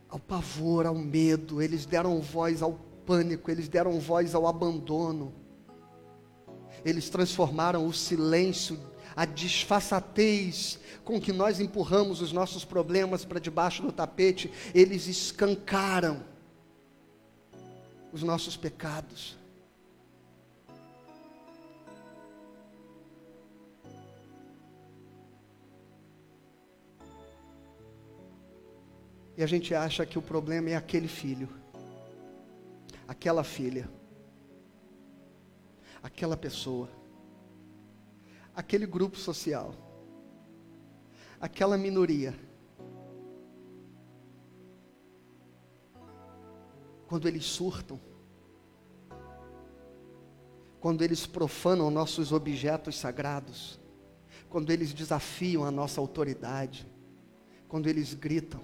[0.09, 2.72] ao pavor, ao medo, eles deram voz ao
[3.04, 5.32] pânico, eles deram voz ao abandono.
[6.85, 8.78] Eles transformaram o silêncio
[9.16, 16.22] a disfarçatez com que nós empurramos os nossos problemas para debaixo do tapete, eles escancaram
[18.12, 19.38] os nossos pecados.
[29.35, 31.48] E a gente acha que o problema é aquele filho,
[33.07, 33.88] aquela filha,
[36.02, 36.95] aquela pessoa
[38.56, 39.74] aquele grupo social,
[41.38, 42.34] aquela minoria.
[47.06, 48.00] Quando eles surtam,
[50.80, 53.78] quando eles profanam nossos objetos sagrados,
[54.48, 56.86] quando eles desafiam a nossa autoridade,
[57.68, 58.62] quando eles gritam,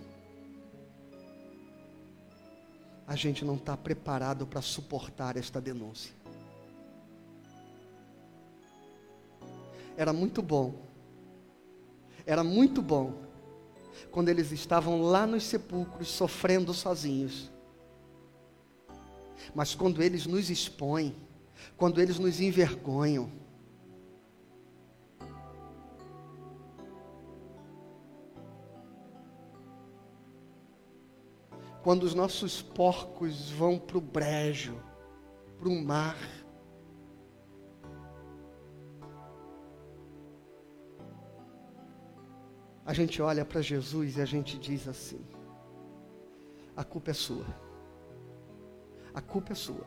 [3.07, 6.22] a gente não está preparado para suportar esta denúncia.
[9.97, 10.75] Era muito bom.
[12.27, 13.15] Era muito bom
[14.11, 17.51] quando eles estavam lá nos sepulcros sofrendo sozinhos.
[19.55, 21.15] Mas quando eles nos expõem,
[21.77, 23.31] quando eles nos envergonham,
[31.83, 34.77] quando os nossos porcos vão para o brejo,
[35.59, 36.17] para o mar,
[42.93, 45.25] a gente olha para Jesus e a gente diz assim:
[46.77, 47.47] a culpa é sua.
[49.15, 49.87] A culpa é sua.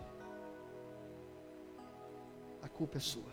[2.63, 3.31] A culpa é sua.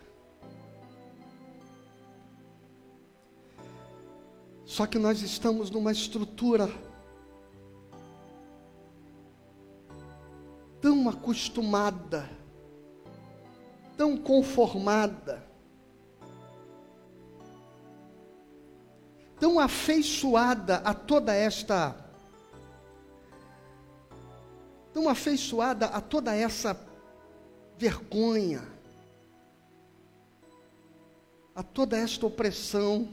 [4.67, 6.69] Só que nós estamos numa estrutura
[10.83, 12.29] tão acostumada,
[13.97, 15.43] tão conformada,
[19.43, 21.97] tão afeiçoada a toda esta
[24.93, 26.81] tão afeiçoada a toda essa
[27.77, 28.63] vergonha,
[31.57, 33.09] a toda esta opressão.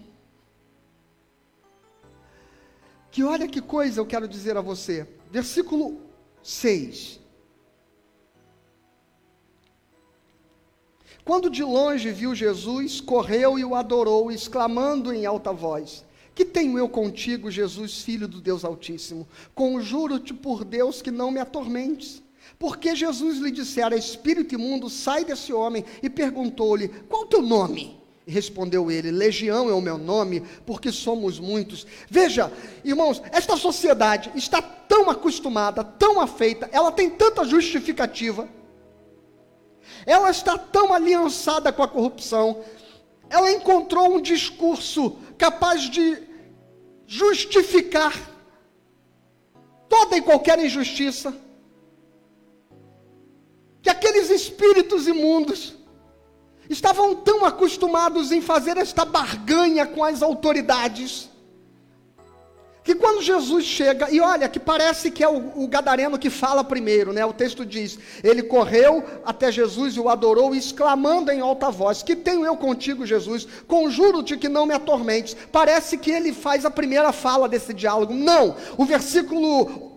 [3.10, 5.10] Que olha que coisa eu quero dizer a você.
[5.32, 6.00] Versículo
[6.44, 7.20] 6.
[11.26, 16.08] Quando de longe viu Jesus, correu e o adorou, exclamando em alta voz:
[16.40, 19.28] Que tenho eu contigo, Jesus, filho do Deus Altíssimo?
[19.54, 22.24] Conjuro-te por Deus que não me atormentes.
[22.58, 28.00] Porque Jesus lhe dissera: Espírito imundo, sai desse homem, e perguntou-lhe: Qual o teu nome?
[28.26, 31.86] E respondeu ele: Legião é o meu nome, porque somos muitos.
[32.10, 32.50] Veja,
[32.86, 38.48] irmãos, esta sociedade está tão acostumada, tão afeita, ela tem tanta justificativa,
[40.06, 42.62] ela está tão aliançada com a corrupção,
[43.30, 46.29] ela encontrou um discurso capaz de
[47.12, 48.14] justificar
[49.90, 51.36] toda e qualquer injustiça,
[53.82, 55.76] que aqueles espíritos imundos,
[56.70, 61.28] estavam tão acostumados em fazer esta barganha com as autoridades,
[62.90, 66.64] que quando Jesus chega, e olha, que parece que é o, o, gadareno que fala
[66.64, 67.24] primeiro, né?
[67.24, 72.16] O texto diz: ele correu até Jesus e o adorou, exclamando em alta voz: Que
[72.16, 73.48] tenho eu contigo, Jesus?
[73.68, 75.38] Conjuro-te que não me atormentes.
[75.52, 78.12] Parece que ele faz a primeira fala desse diálogo.
[78.12, 79.89] Não, o versículo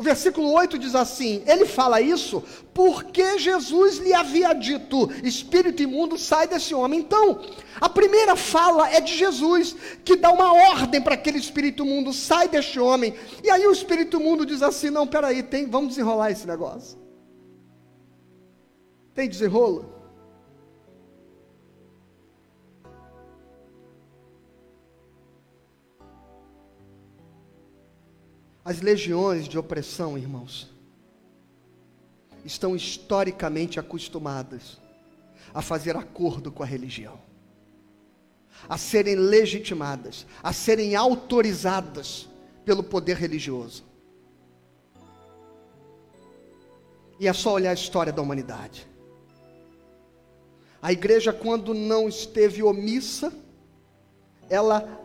[0.00, 2.42] o versículo 8 diz assim: ele fala isso
[2.72, 7.00] porque Jesus lhe havia dito: espírito imundo, sai desse homem.
[7.00, 7.38] Então,
[7.78, 12.48] a primeira fala é de Jesus, que dá uma ordem para aquele espírito imundo: sai
[12.48, 13.14] deste homem.
[13.44, 16.98] E aí o espírito imundo diz assim: não, peraí, tem, vamos desenrolar esse negócio.
[19.14, 19.99] Tem desenrolo?
[28.70, 30.72] As legiões de opressão, irmãos,
[32.44, 34.78] estão historicamente acostumadas
[35.52, 37.18] a fazer acordo com a religião,
[38.68, 42.28] a serem legitimadas, a serem autorizadas
[42.64, 43.82] pelo poder religioso.
[47.18, 48.86] E é só olhar a história da humanidade.
[50.80, 53.32] A igreja, quando não esteve omissa,
[54.48, 54.99] ela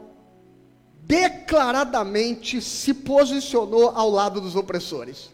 [1.07, 5.31] declaradamente se posicionou ao lado dos opressores.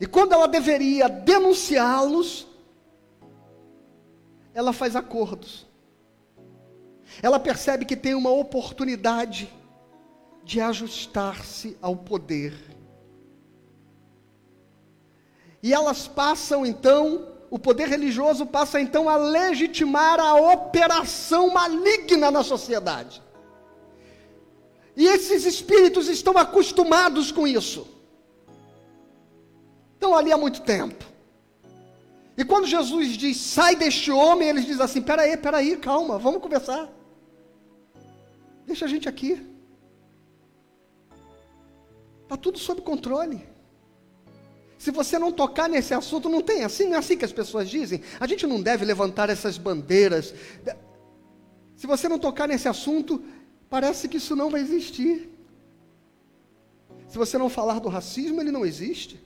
[0.00, 2.46] E quando ela deveria denunciá-los,
[4.52, 5.66] ela faz acordos.
[7.22, 9.52] Ela percebe que tem uma oportunidade
[10.42, 12.54] de ajustar-se ao poder.
[15.62, 22.42] E elas passam então o poder religioso passa então a legitimar a operação maligna na
[22.42, 23.22] sociedade.
[24.96, 27.86] E esses espíritos estão acostumados com isso.
[29.94, 31.04] Estão ali há muito tempo.
[32.36, 36.88] E quando Jesus diz, sai deste homem, eles dizem assim: peraí, peraí, calma, vamos conversar.
[38.66, 39.40] Deixa a gente aqui.
[42.22, 43.55] Está tudo sob controle.
[44.78, 47.68] Se você não tocar nesse assunto, não tem assim, não é assim que as pessoas
[47.68, 48.02] dizem.
[48.20, 50.34] A gente não deve levantar essas bandeiras.
[51.74, 53.22] Se você não tocar nesse assunto,
[53.70, 55.30] parece que isso não vai existir.
[57.08, 59.24] Se você não falar do racismo, ele não existe.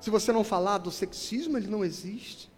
[0.00, 2.50] Se você não falar do sexismo, ele não existe.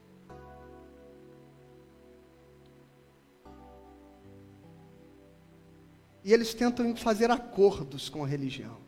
[6.25, 8.84] E eles tentam fazer acordos com a religião.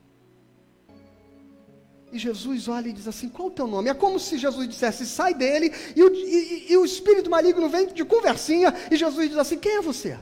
[2.16, 3.90] E Jesus olha e diz assim: Qual o teu nome?
[3.90, 7.88] É como se Jesus dissesse: Sai dele, e o, e, e o espírito maligno vem
[7.88, 10.18] de conversinha, e Jesus diz assim: Quem é você?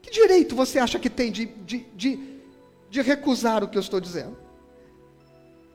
[0.00, 2.40] Que direito você acha que tem de, de, de,
[2.88, 4.38] de recusar o que eu estou dizendo?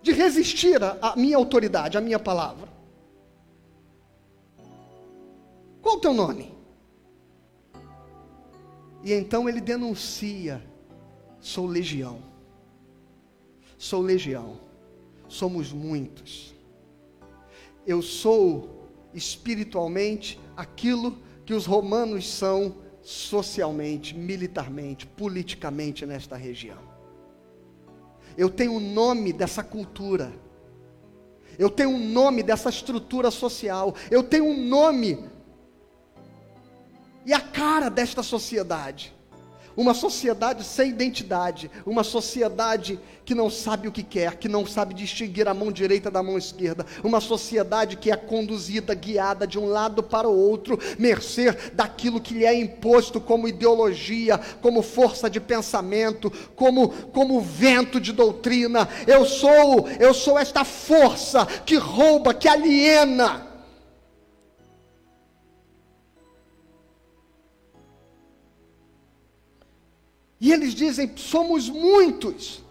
[0.02, 2.70] De resistir à minha autoridade, à minha palavra?
[5.82, 6.56] Qual o teu nome?
[9.04, 10.64] E então ele denuncia:
[11.42, 12.35] Sou legião
[13.78, 14.60] sou legião,
[15.28, 16.54] somos muitos.
[17.86, 26.80] Eu sou espiritualmente aquilo que os romanos são socialmente, militarmente, politicamente nesta região.
[28.38, 30.34] Eu tenho o nome dessa cultura.
[31.58, 33.96] Eu tenho um nome dessa estrutura social.
[34.12, 35.30] Eu tenho um nome
[37.26, 39.15] e a cara desta sociedade.
[39.76, 44.94] Uma sociedade sem identidade, uma sociedade que não sabe o que quer, que não sabe
[44.94, 49.66] distinguir a mão direita da mão esquerda, uma sociedade que é conduzida, guiada de um
[49.66, 55.40] lado para o outro, mercê daquilo que lhe é imposto como ideologia, como força de
[55.40, 58.88] pensamento, como como vento de doutrina.
[59.08, 63.55] Eu sou, eu sou esta força que rouba, que aliena.
[70.40, 72.64] E eles dizem: somos muitos.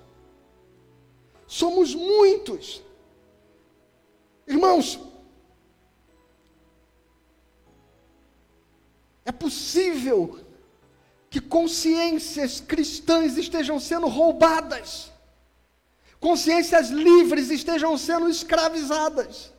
[1.46, 2.82] Somos muitos.
[4.46, 4.98] Irmãos,
[9.24, 10.40] é possível
[11.30, 15.10] que consciências cristãs estejam sendo roubadas,
[16.20, 19.52] consciências livres estejam sendo escravizadas.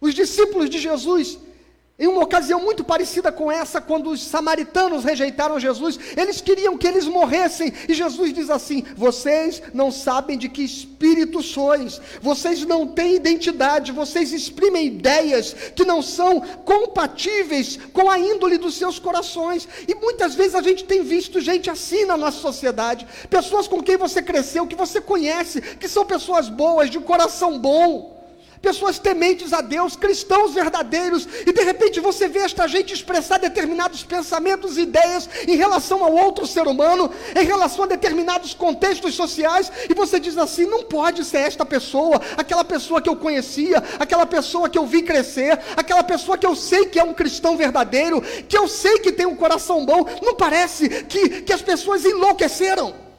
[0.00, 1.38] Os discípulos de Jesus
[2.00, 6.88] em uma ocasião muito parecida com essa, quando os samaritanos rejeitaram Jesus, eles queriam que
[6.88, 12.86] eles morressem, e Jesus diz assim: Vocês não sabem de que espírito sois, vocês não
[12.86, 19.68] têm identidade, vocês exprimem ideias que não são compatíveis com a índole dos seus corações,
[19.86, 23.98] e muitas vezes a gente tem visto gente assim na nossa sociedade, pessoas com quem
[23.98, 28.19] você cresceu, que você conhece, que são pessoas boas, de coração bom
[28.60, 34.02] pessoas tementes a Deus, cristãos verdadeiros, e de repente você vê esta gente expressar determinados
[34.02, 39.72] pensamentos e ideias em relação ao outro ser humano, em relação a determinados contextos sociais,
[39.88, 44.26] e você diz assim: não pode ser esta pessoa, aquela pessoa que eu conhecia, aquela
[44.26, 48.20] pessoa que eu vi crescer, aquela pessoa que eu sei que é um cristão verdadeiro,
[48.20, 53.09] que eu sei que tem um coração bom, não parece que, que as pessoas enlouqueceram.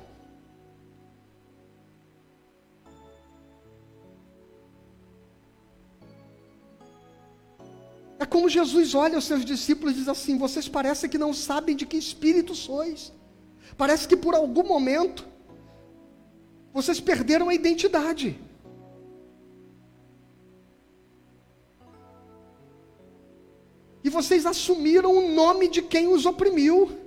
[8.52, 11.98] Jesus olha os seus discípulos e diz assim: vocês parecem que não sabem de que
[11.98, 13.12] espírito sois.
[13.78, 15.26] Parece que por algum momento
[16.74, 18.40] vocês perderam a identidade.
[24.04, 26.98] E vocês assumiram o nome de quem os oprimiu.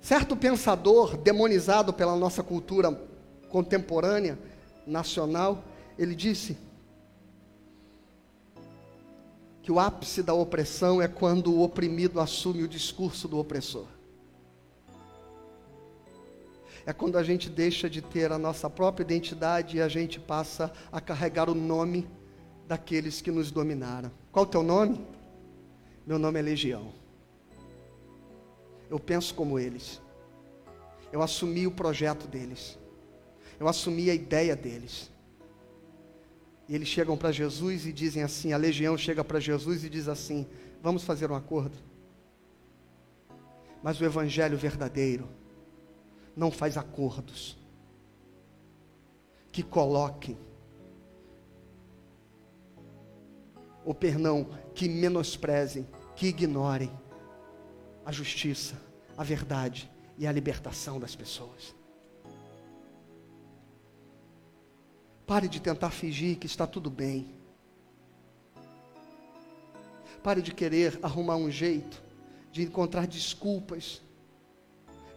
[0.00, 2.92] Certo pensador, demonizado pela nossa cultura
[3.48, 4.38] contemporânea,
[4.86, 5.62] nacional,
[5.98, 6.56] ele disse
[9.62, 13.86] que o ápice da opressão é quando o oprimido assume o discurso do opressor.
[16.84, 20.72] É quando a gente deixa de ter a nossa própria identidade e a gente passa
[20.90, 22.08] a carregar o nome
[22.66, 24.10] daqueles que nos dominaram.
[24.32, 25.06] Qual o teu nome?
[26.04, 26.92] Meu nome é Legião.
[28.90, 30.00] Eu penso como eles.
[31.12, 32.76] Eu assumi o projeto deles.
[33.60, 35.11] Eu assumi a ideia deles.
[36.68, 40.08] E eles chegam para Jesus e dizem assim: a legião chega para Jesus e diz
[40.08, 40.46] assim:
[40.82, 41.76] vamos fazer um acordo.
[43.82, 45.28] Mas o evangelho verdadeiro
[46.36, 47.58] não faz acordos
[49.50, 50.38] que coloquem,
[53.84, 55.86] ou perdão, que menosprezem,
[56.16, 56.90] que ignorem
[58.04, 58.80] a justiça,
[59.16, 61.74] a verdade e a libertação das pessoas.
[65.32, 67.26] Pare de tentar fingir que está tudo bem.
[70.22, 72.02] Pare de querer arrumar um jeito
[72.52, 74.02] de encontrar desculpas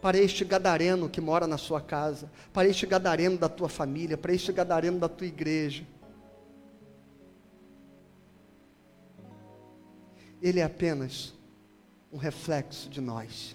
[0.01, 4.31] para este gadareno que mora na sua casa, para este gadareno da tua família, para
[4.31, 5.85] este gadareno da tua igreja.
[10.41, 11.33] Ele é apenas
[12.09, 13.53] um reflexo de nós.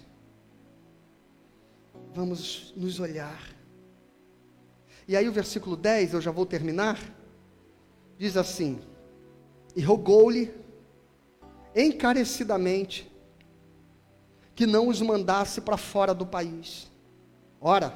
[2.15, 3.60] Vamos nos olhar.
[5.11, 6.97] E aí o versículo 10, eu já vou terminar,
[8.17, 8.79] diz assim:
[9.75, 10.55] E rogou-lhe
[11.75, 13.11] encarecidamente
[14.55, 16.89] que não os mandasse para fora do país.
[17.61, 17.93] Ora,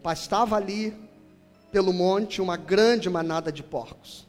[0.00, 0.96] pastava ali
[1.72, 4.24] pelo monte uma grande manada de porcos.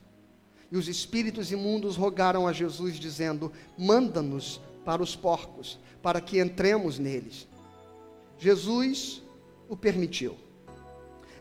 [0.72, 6.98] E os espíritos imundos rogaram a Jesus, dizendo: Manda-nos para os porcos, para que entremos
[6.98, 7.48] neles.
[8.40, 9.22] Jesus
[9.70, 10.44] o permitiu.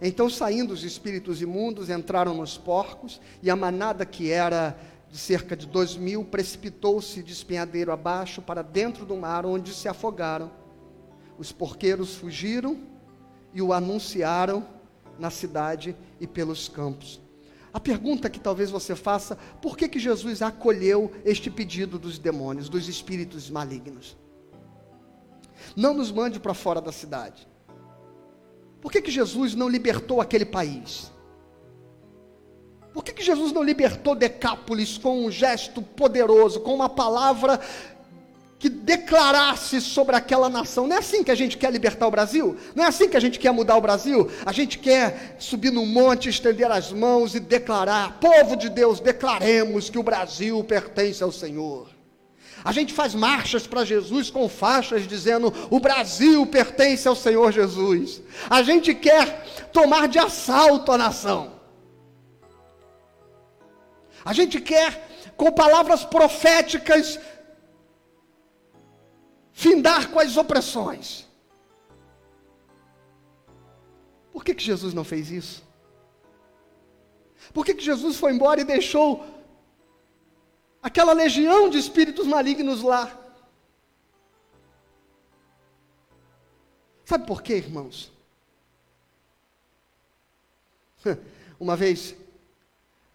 [0.06, 4.78] Então, saindo os espíritos imundos, entraram nos porcos, e a manada, que era
[5.10, 9.88] de cerca de dois mil, precipitou-se de espinhadeiro abaixo para dentro do mar, onde se
[9.88, 10.52] afogaram.
[11.38, 12.78] Os porqueiros fugiram
[13.54, 14.66] e o anunciaram
[15.18, 17.18] na cidade e pelos campos.
[17.72, 22.68] A pergunta que talvez você faça: por que, que Jesus acolheu este pedido dos demônios,
[22.68, 24.18] dos espíritos malignos?
[25.74, 27.48] Não nos mande para fora da cidade.
[28.84, 31.10] Por que, que Jesus não libertou aquele país?
[32.92, 37.58] Por que, que Jesus não libertou Decápolis com um gesto poderoso, com uma palavra
[38.58, 40.86] que declarasse sobre aquela nação.
[40.86, 42.58] Não é assim que a gente quer libertar o Brasil?
[42.74, 44.30] Não é assim que a gente quer mudar o Brasil?
[44.44, 49.88] A gente quer subir no monte, estender as mãos e declarar: povo de Deus, declaremos
[49.88, 51.93] que o Brasil pertence ao Senhor.
[52.64, 58.22] A gente faz marchas para Jesus com faixas dizendo: o Brasil pertence ao Senhor Jesus.
[58.48, 61.60] A gente quer tomar de assalto a nação.
[64.24, 67.20] A gente quer, com palavras proféticas,
[69.52, 71.26] findar com as opressões.
[74.32, 75.62] Por que, que Jesus não fez isso?
[77.52, 79.33] Por que, que Jesus foi embora e deixou
[80.84, 83.18] aquela legião de espíritos malignos lá?
[87.06, 88.12] Sabe por quê, irmãos?
[91.58, 92.14] Uma vez,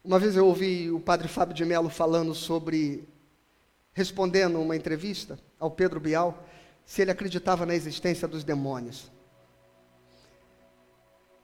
[0.04, 3.08] uma vez eu ouvi o padre Fábio de Mello falando sobre
[3.94, 6.42] respondendo uma entrevista ao Pedro Bial
[6.86, 9.12] se ele acreditava na existência dos demônios.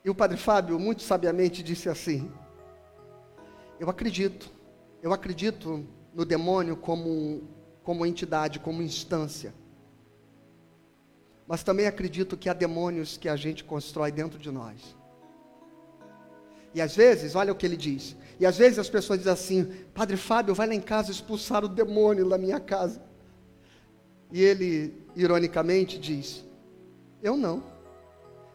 [0.03, 2.31] E o padre Fábio, muito sabiamente, disse assim:
[3.77, 4.49] Eu acredito,
[5.03, 5.85] eu acredito
[6.15, 7.43] no demônio como,
[7.83, 9.53] como entidade, como instância.
[11.45, 14.95] Mas também acredito que há demônios que a gente constrói dentro de nós.
[16.73, 19.65] E às vezes, olha o que ele diz: e às vezes as pessoas dizem assim:
[19.93, 23.01] Padre Fábio, vai lá em casa expulsar o demônio da minha casa.
[24.31, 26.43] E ele, ironicamente, diz:
[27.21, 27.63] Eu não.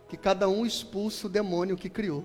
[0.09, 2.25] Que cada um expulse o demônio que criou.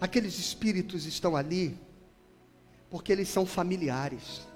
[0.00, 1.76] Aqueles espíritos estão ali
[2.90, 4.46] porque eles são familiares.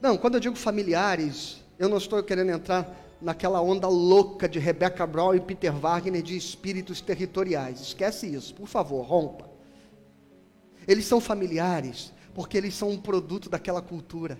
[0.00, 5.06] Não, quando eu digo familiares, eu não estou querendo entrar naquela onda louca de Rebecca
[5.06, 7.80] Brown e Peter Wagner de espíritos territoriais.
[7.80, 9.48] Esquece isso, por favor, rompa.
[10.86, 14.38] Eles são familiares porque eles são um produto daquela cultura.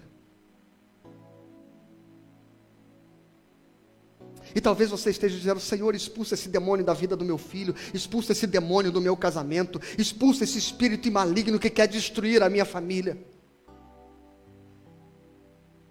[4.54, 8.32] E talvez você esteja dizendo: Senhor, expulsa esse demônio da vida do meu filho, expulsa
[8.32, 13.18] esse demônio do meu casamento, expulsa esse espírito maligno que quer destruir a minha família.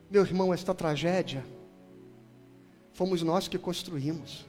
[0.10, 1.46] Meu irmão, esta tragédia
[2.94, 4.46] fomos nós que construímos.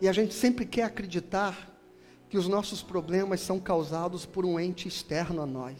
[0.00, 1.68] E a gente sempre quer acreditar
[2.30, 5.76] que os nossos problemas são causados por um ente externo a nós.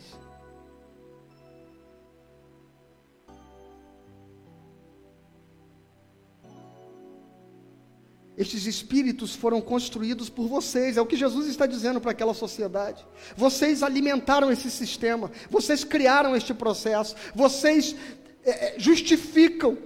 [8.37, 13.07] Estes espíritos foram construídos por vocês, é o que Jesus está dizendo para aquela sociedade.
[13.37, 17.95] Vocês alimentaram esse sistema, vocês criaram este processo, vocês
[18.43, 19.79] é, é justificam,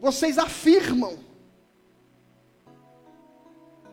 [0.00, 1.27] vocês afirmam,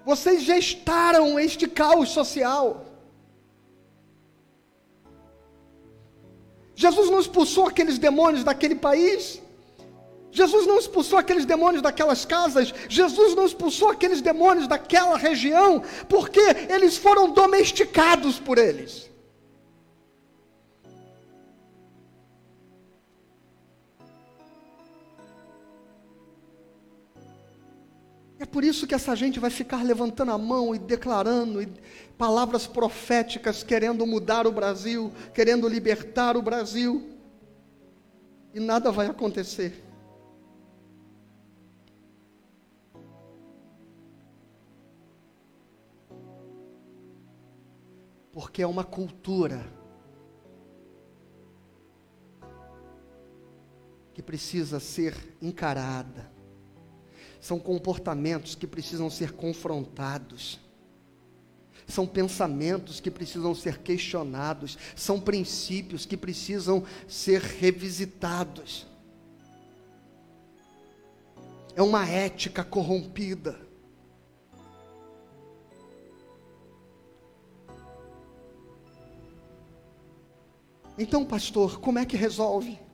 [0.05, 2.85] vocês gestaram este caos social.
[6.75, 9.41] Jesus não expulsou aqueles demônios daquele país.
[10.31, 16.41] Jesus não expulsou aqueles demônios daquelas casas, Jesus não expulsou aqueles demônios daquela região, porque
[16.69, 19.09] eles foram domesticados por eles.
[28.55, 31.67] Por isso que essa gente vai ficar levantando a mão e declarando e
[32.17, 37.05] palavras proféticas, querendo mudar o Brasil, querendo libertar o Brasil,
[38.53, 39.83] e nada vai acontecer.
[48.31, 49.65] porque é uma cultura
[54.13, 56.34] que precisa ser encarada.
[57.45, 60.59] São comportamentos que precisam ser confrontados.
[61.85, 68.87] São pensamentos que precisam ser questionados, são princípios que precisam ser revisitados.
[71.75, 73.59] É uma ética corrompida.
[80.97, 82.84] Então, pastor, como é que resolve?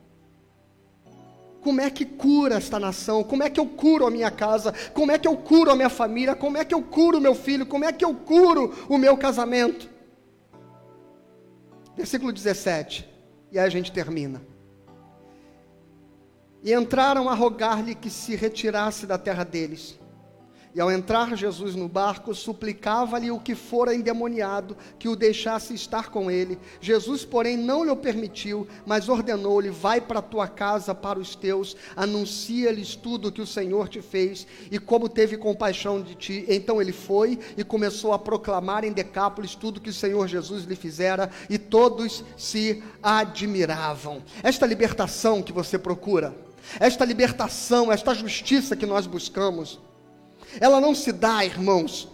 [1.62, 3.24] Como é que cura esta nação?
[3.24, 4.74] Como é que eu curo a minha casa?
[4.94, 6.36] Como é que eu curo a minha família?
[6.36, 7.66] Como é que eu curo o meu filho?
[7.66, 9.88] Como é que eu curo o meu casamento?
[11.96, 13.08] Versículo 17.
[13.52, 14.42] E aí a gente termina.
[16.64, 20.00] E entraram a rogar-lhe que se retirasse da terra deles.
[20.74, 26.10] E ao entrar Jesus no barco, suplicava-lhe o que fora endemoniado que o deixasse estar
[26.10, 26.58] com ele.
[26.80, 32.96] Jesus, porém, não lhe permitiu, mas ordenou-lhe: Vai para tua casa para os teus, anuncia-lhes
[32.96, 36.46] tudo o que o Senhor te fez e como teve compaixão de ti.
[36.48, 40.76] Então ele foi e começou a proclamar em Decápolis tudo que o Senhor Jesus lhe
[40.76, 44.24] fizera, e todos se admiravam.
[44.42, 46.34] Esta libertação que você procura,
[46.80, 49.80] esta libertação, esta justiça que nós buscamos,
[50.60, 52.10] ela não se dá, irmãos,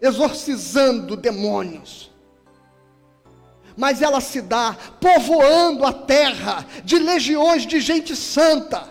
[0.00, 2.10] exorcizando demônios,
[3.76, 8.88] mas ela se dá povoando a terra de legiões de gente santa,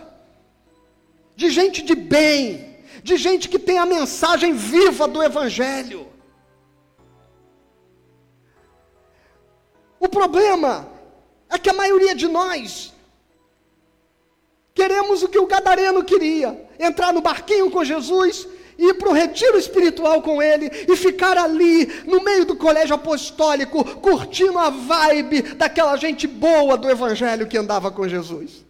[1.36, 6.08] de gente de bem, de gente que tem a mensagem viva do Evangelho.
[9.98, 10.88] O problema
[11.48, 12.93] é que a maioria de nós
[14.74, 19.56] Queremos o que o gadareno queria: entrar no barquinho com Jesus, ir para o retiro
[19.56, 25.96] espiritual com ele e ficar ali no meio do colégio apostólico, curtindo a vibe daquela
[25.96, 28.64] gente boa do evangelho que andava com Jesus.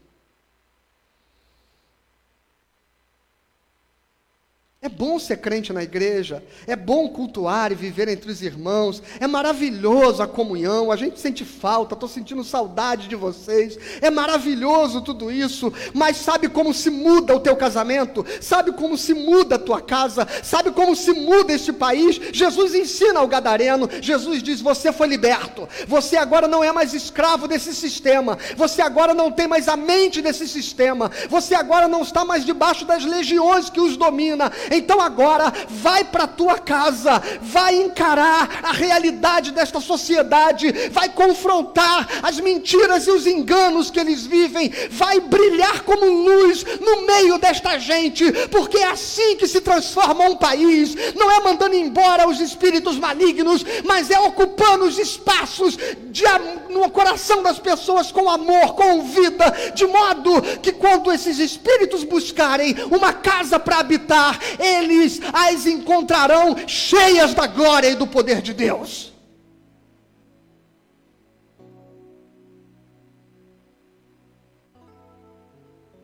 [4.85, 9.26] É bom ser crente na igreja, é bom cultuar e viver entre os irmãos, é
[9.26, 15.32] maravilhoso a comunhão, a gente sente falta, estou sentindo saudade de vocês, é maravilhoso tudo
[15.32, 18.26] isso, mas sabe como se muda o teu casamento?
[18.43, 20.28] Sabe como se muda a tua casa?
[20.43, 22.20] Sabe como se muda este país?
[22.30, 27.49] Jesus ensina ao gadareno, Jesus diz: Você foi liberto, você agora não é mais escravo
[27.49, 32.22] desse sistema, você agora não tem mais a mente desse sistema, você agora não está
[32.22, 38.61] mais debaixo das legiões que os domina então agora vai para tua casa, vai encarar
[38.62, 45.20] a realidade desta sociedade, vai confrontar as mentiras e os enganos que eles vivem, vai
[45.20, 50.95] brilhar como luz no meio desta gente, porque é assim que se transforma um país,
[51.14, 55.77] não é mandando embora os espíritos malignos, mas é ocupando os espaços
[56.11, 56.25] de,
[56.70, 62.75] no coração das pessoas com amor, com vida, de modo que quando esses espíritos buscarem
[62.91, 69.12] uma casa para habitar, eles as encontrarão cheias da glória e do poder de Deus.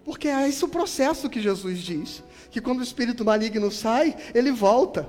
[0.04, 4.50] Porque é esse o processo que Jesus diz: que quando o espírito maligno sai, ele
[4.50, 5.08] volta.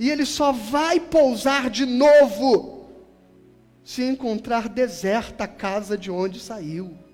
[0.00, 2.88] E ele só vai pousar de novo
[3.84, 7.05] se encontrar deserta a casa de onde saiu.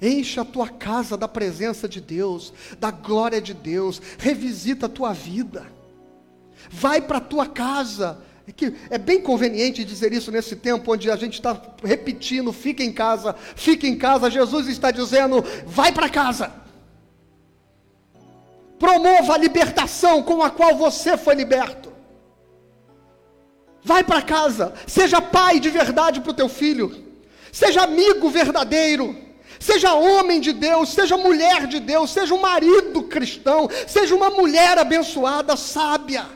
[0.00, 4.00] Encha a tua casa da presença de Deus, da glória de Deus.
[4.18, 5.66] Revisita a tua vida.
[6.70, 8.18] Vai para a tua casa.
[8.48, 12.82] É, que é bem conveniente dizer isso nesse tempo onde a gente está repetindo: fica
[12.82, 14.30] em casa, fica em casa.
[14.30, 16.50] Jesus está dizendo: vai para casa.
[18.78, 21.92] Promova a libertação com a qual você foi liberto.
[23.82, 27.04] Vai para casa, seja pai de verdade para o teu filho,
[27.50, 29.29] seja amigo verdadeiro
[29.60, 34.78] seja homem de Deus, seja mulher de Deus, seja um marido cristão, seja uma mulher
[34.78, 36.26] abençoada, sábia.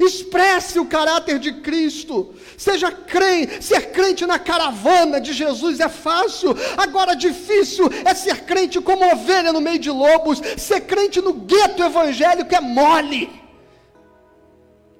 [0.00, 2.34] Expresse o caráter de Cristo.
[2.56, 6.56] Seja crente, ser crente na caravana de Jesus é fácil.
[6.76, 10.40] Agora difícil é ser crente como ovelha no meio de lobos.
[10.56, 13.30] Ser crente no gueto evangélico é mole.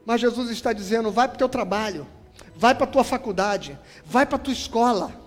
[0.05, 2.07] Mas Jesus está dizendo: vai para o teu trabalho,
[2.55, 5.24] vai para a tua faculdade, vai para a tua escola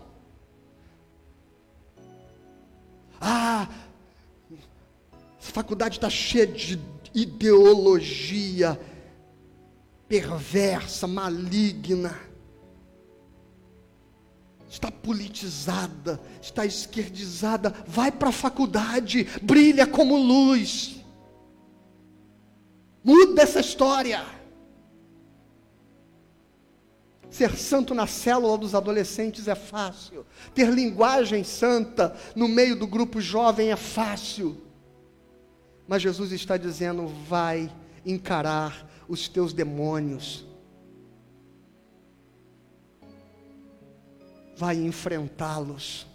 [3.19, 3.67] Ah,
[5.39, 6.79] essa faculdade está cheia de
[7.13, 8.79] ideologia
[10.07, 12.17] perversa, maligna.
[14.69, 17.73] Está politizada, está esquerdizada.
[17.87, 20.97] Vai para a faculdade, brilha como luz.
[23.03, 24.36] Muda essa história.
[27.37, 30.25] Ser santo na célula dos adolescentes é fácil.
[30.55, 34.57] Ter linguagem santa no meio do grupo jovem é fácil.
[35.87, 37.71] Mas Jesus está dizendo: vai
[38.03, 40.47] encarar os teus demônios.
[44.55, 46.07] Vai enfrentá-los.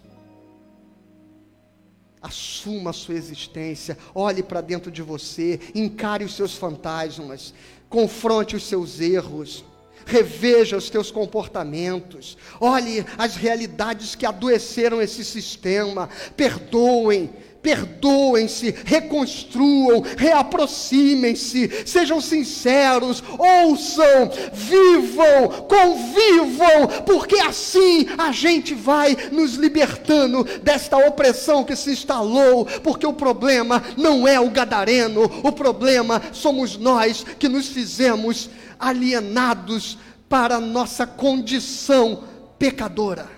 [2.21, 7.53] Assuma a sua existência, olhe para dentro de você, encare os seus fantasmas,
[7.87, 9.63] confronte os seus erros
[10.05, 17.29] reveja os teus comportamentos, olhe as realidades que adoeceram esse sistema, perdoem,
[17.63, 30.43] perdoem-se, reconstruam, reaproximem-se, sejam sinceros, ouçam, vivam, convivam, porque assim a gente vai nos libertando
[30.61, 36.77] desta opressão que se instalou, porque o problema não é o gadareno, o problema somos
[36.77, 38.49] nós que nos fizemos
[38.87, 42.23] alienados para a nossa condição
[42.59, 43.29] pecadora.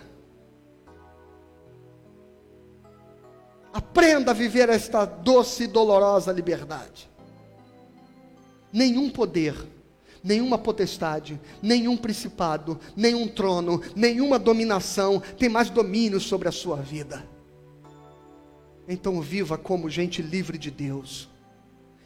[3.71, 7.09] Aprenda a viver esta doce e dolorosa liberdade.
[8.71, 9.55] Nenhum poder,
[10.23, 17.27] nenhuma potestade, nenhum principado, nenhum trono, nenhuma dominação tem mais domínio sobre a sua vida.
[18.87, 21.29] Então viva como gente livre de Deus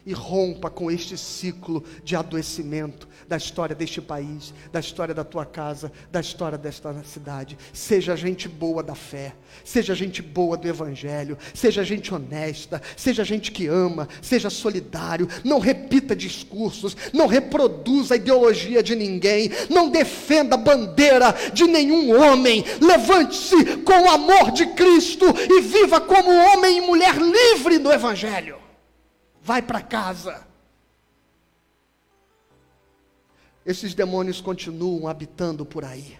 [0.04, 5.44] e rompa com este ciclo de adoecimento da história deste país, da história da tua
[5.44, 7.56] casa, da história desta cidade.
[7.72, 9.34] Seja gente boa da fé,
[9.64, 15.58] seja gente boa do evangelho, seja gente honesta, seja gente que ama, seja solidário, não
[15.58, 22.64] repita discursos, não reproduza a ideologia de ninguém, não defenda a bandeira de nenhum homem.
[22.80, 28.59] Levante-se com o amor de Cristo e viva como homem e mulher livre do evangelho
[29.42, 30.46] vai para casa.
[33.64, 36.18] Esses demônios continuam habitando por aí.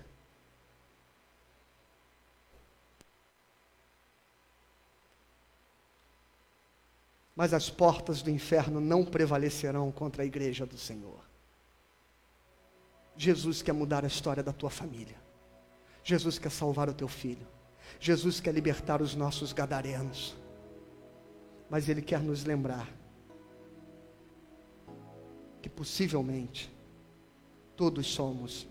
[7.34, 11.24] Mas as portas do inferno não prevalecerão contra a igreja do Senhor.
[13.16, 15.16] Jesus quer mudar a história da tua família.
[16.04, 17.46] Jesus quer salvar o teu filho.
[17.98, 20.36] Jesus quer libertar os nossos gadarenos.
[21.68, 22.99] Mas Ele quer nos lembrar
[25.60, 26.70] que possivelmente
[27.76, 28.66] todos somos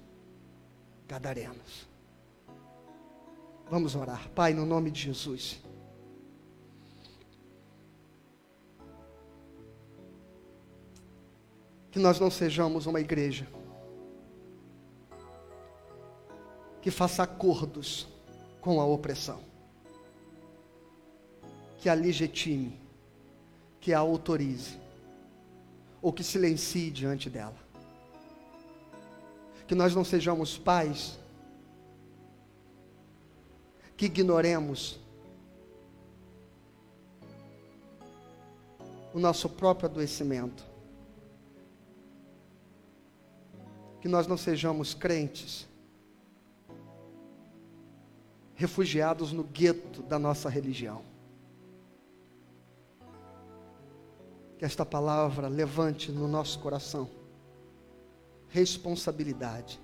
[1.07, 1.87] gadarenos.
[3.69, 4.29] Vamos orar.
[4.29, 5.59] Pai, no nome de Jesus.
[11.91, 13.47] Que nós não sejamos uma igreja
[16.81, 18.07] que faça acordos
[18.61, 19.41] com a opressão,
[21.77, 22.79] que a legitime,
[23.79, 24.77] que a autorize
[26.01, 27.55] ou que silencie diante dela.
[29.67, 31.19] Que nós não sejamos pais
[33.95, 34.97] que ignoremos
[39.13, 40.63] o nosso próprio adoecimento.
[44.01, 45.67] Que nós não sejamos crentes
[48.55, 51.08] refugiados no gueto da nossa religião.
[54.59, 57.09] Que esta palavra levante no nosso coração
[58.49, 59.79] responsabilidade,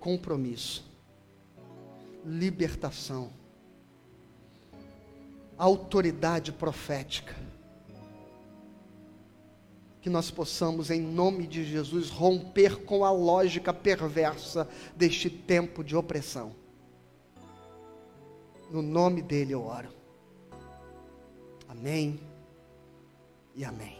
[0.00, 0.88] compromisso,
[2.24, 3.30] libertação,
[5.58, 7.36] autoridade profética.
[10.00, 14.66] Que nós possamos, em nome de Jesus, romper com a lógica perversa
[14.96, 16.54] deste tempo de opressão.
[18.70, 19.88] No nome dele eu oro.
[21.68, 22.27] Amém
[23.58, 23.97] e amém.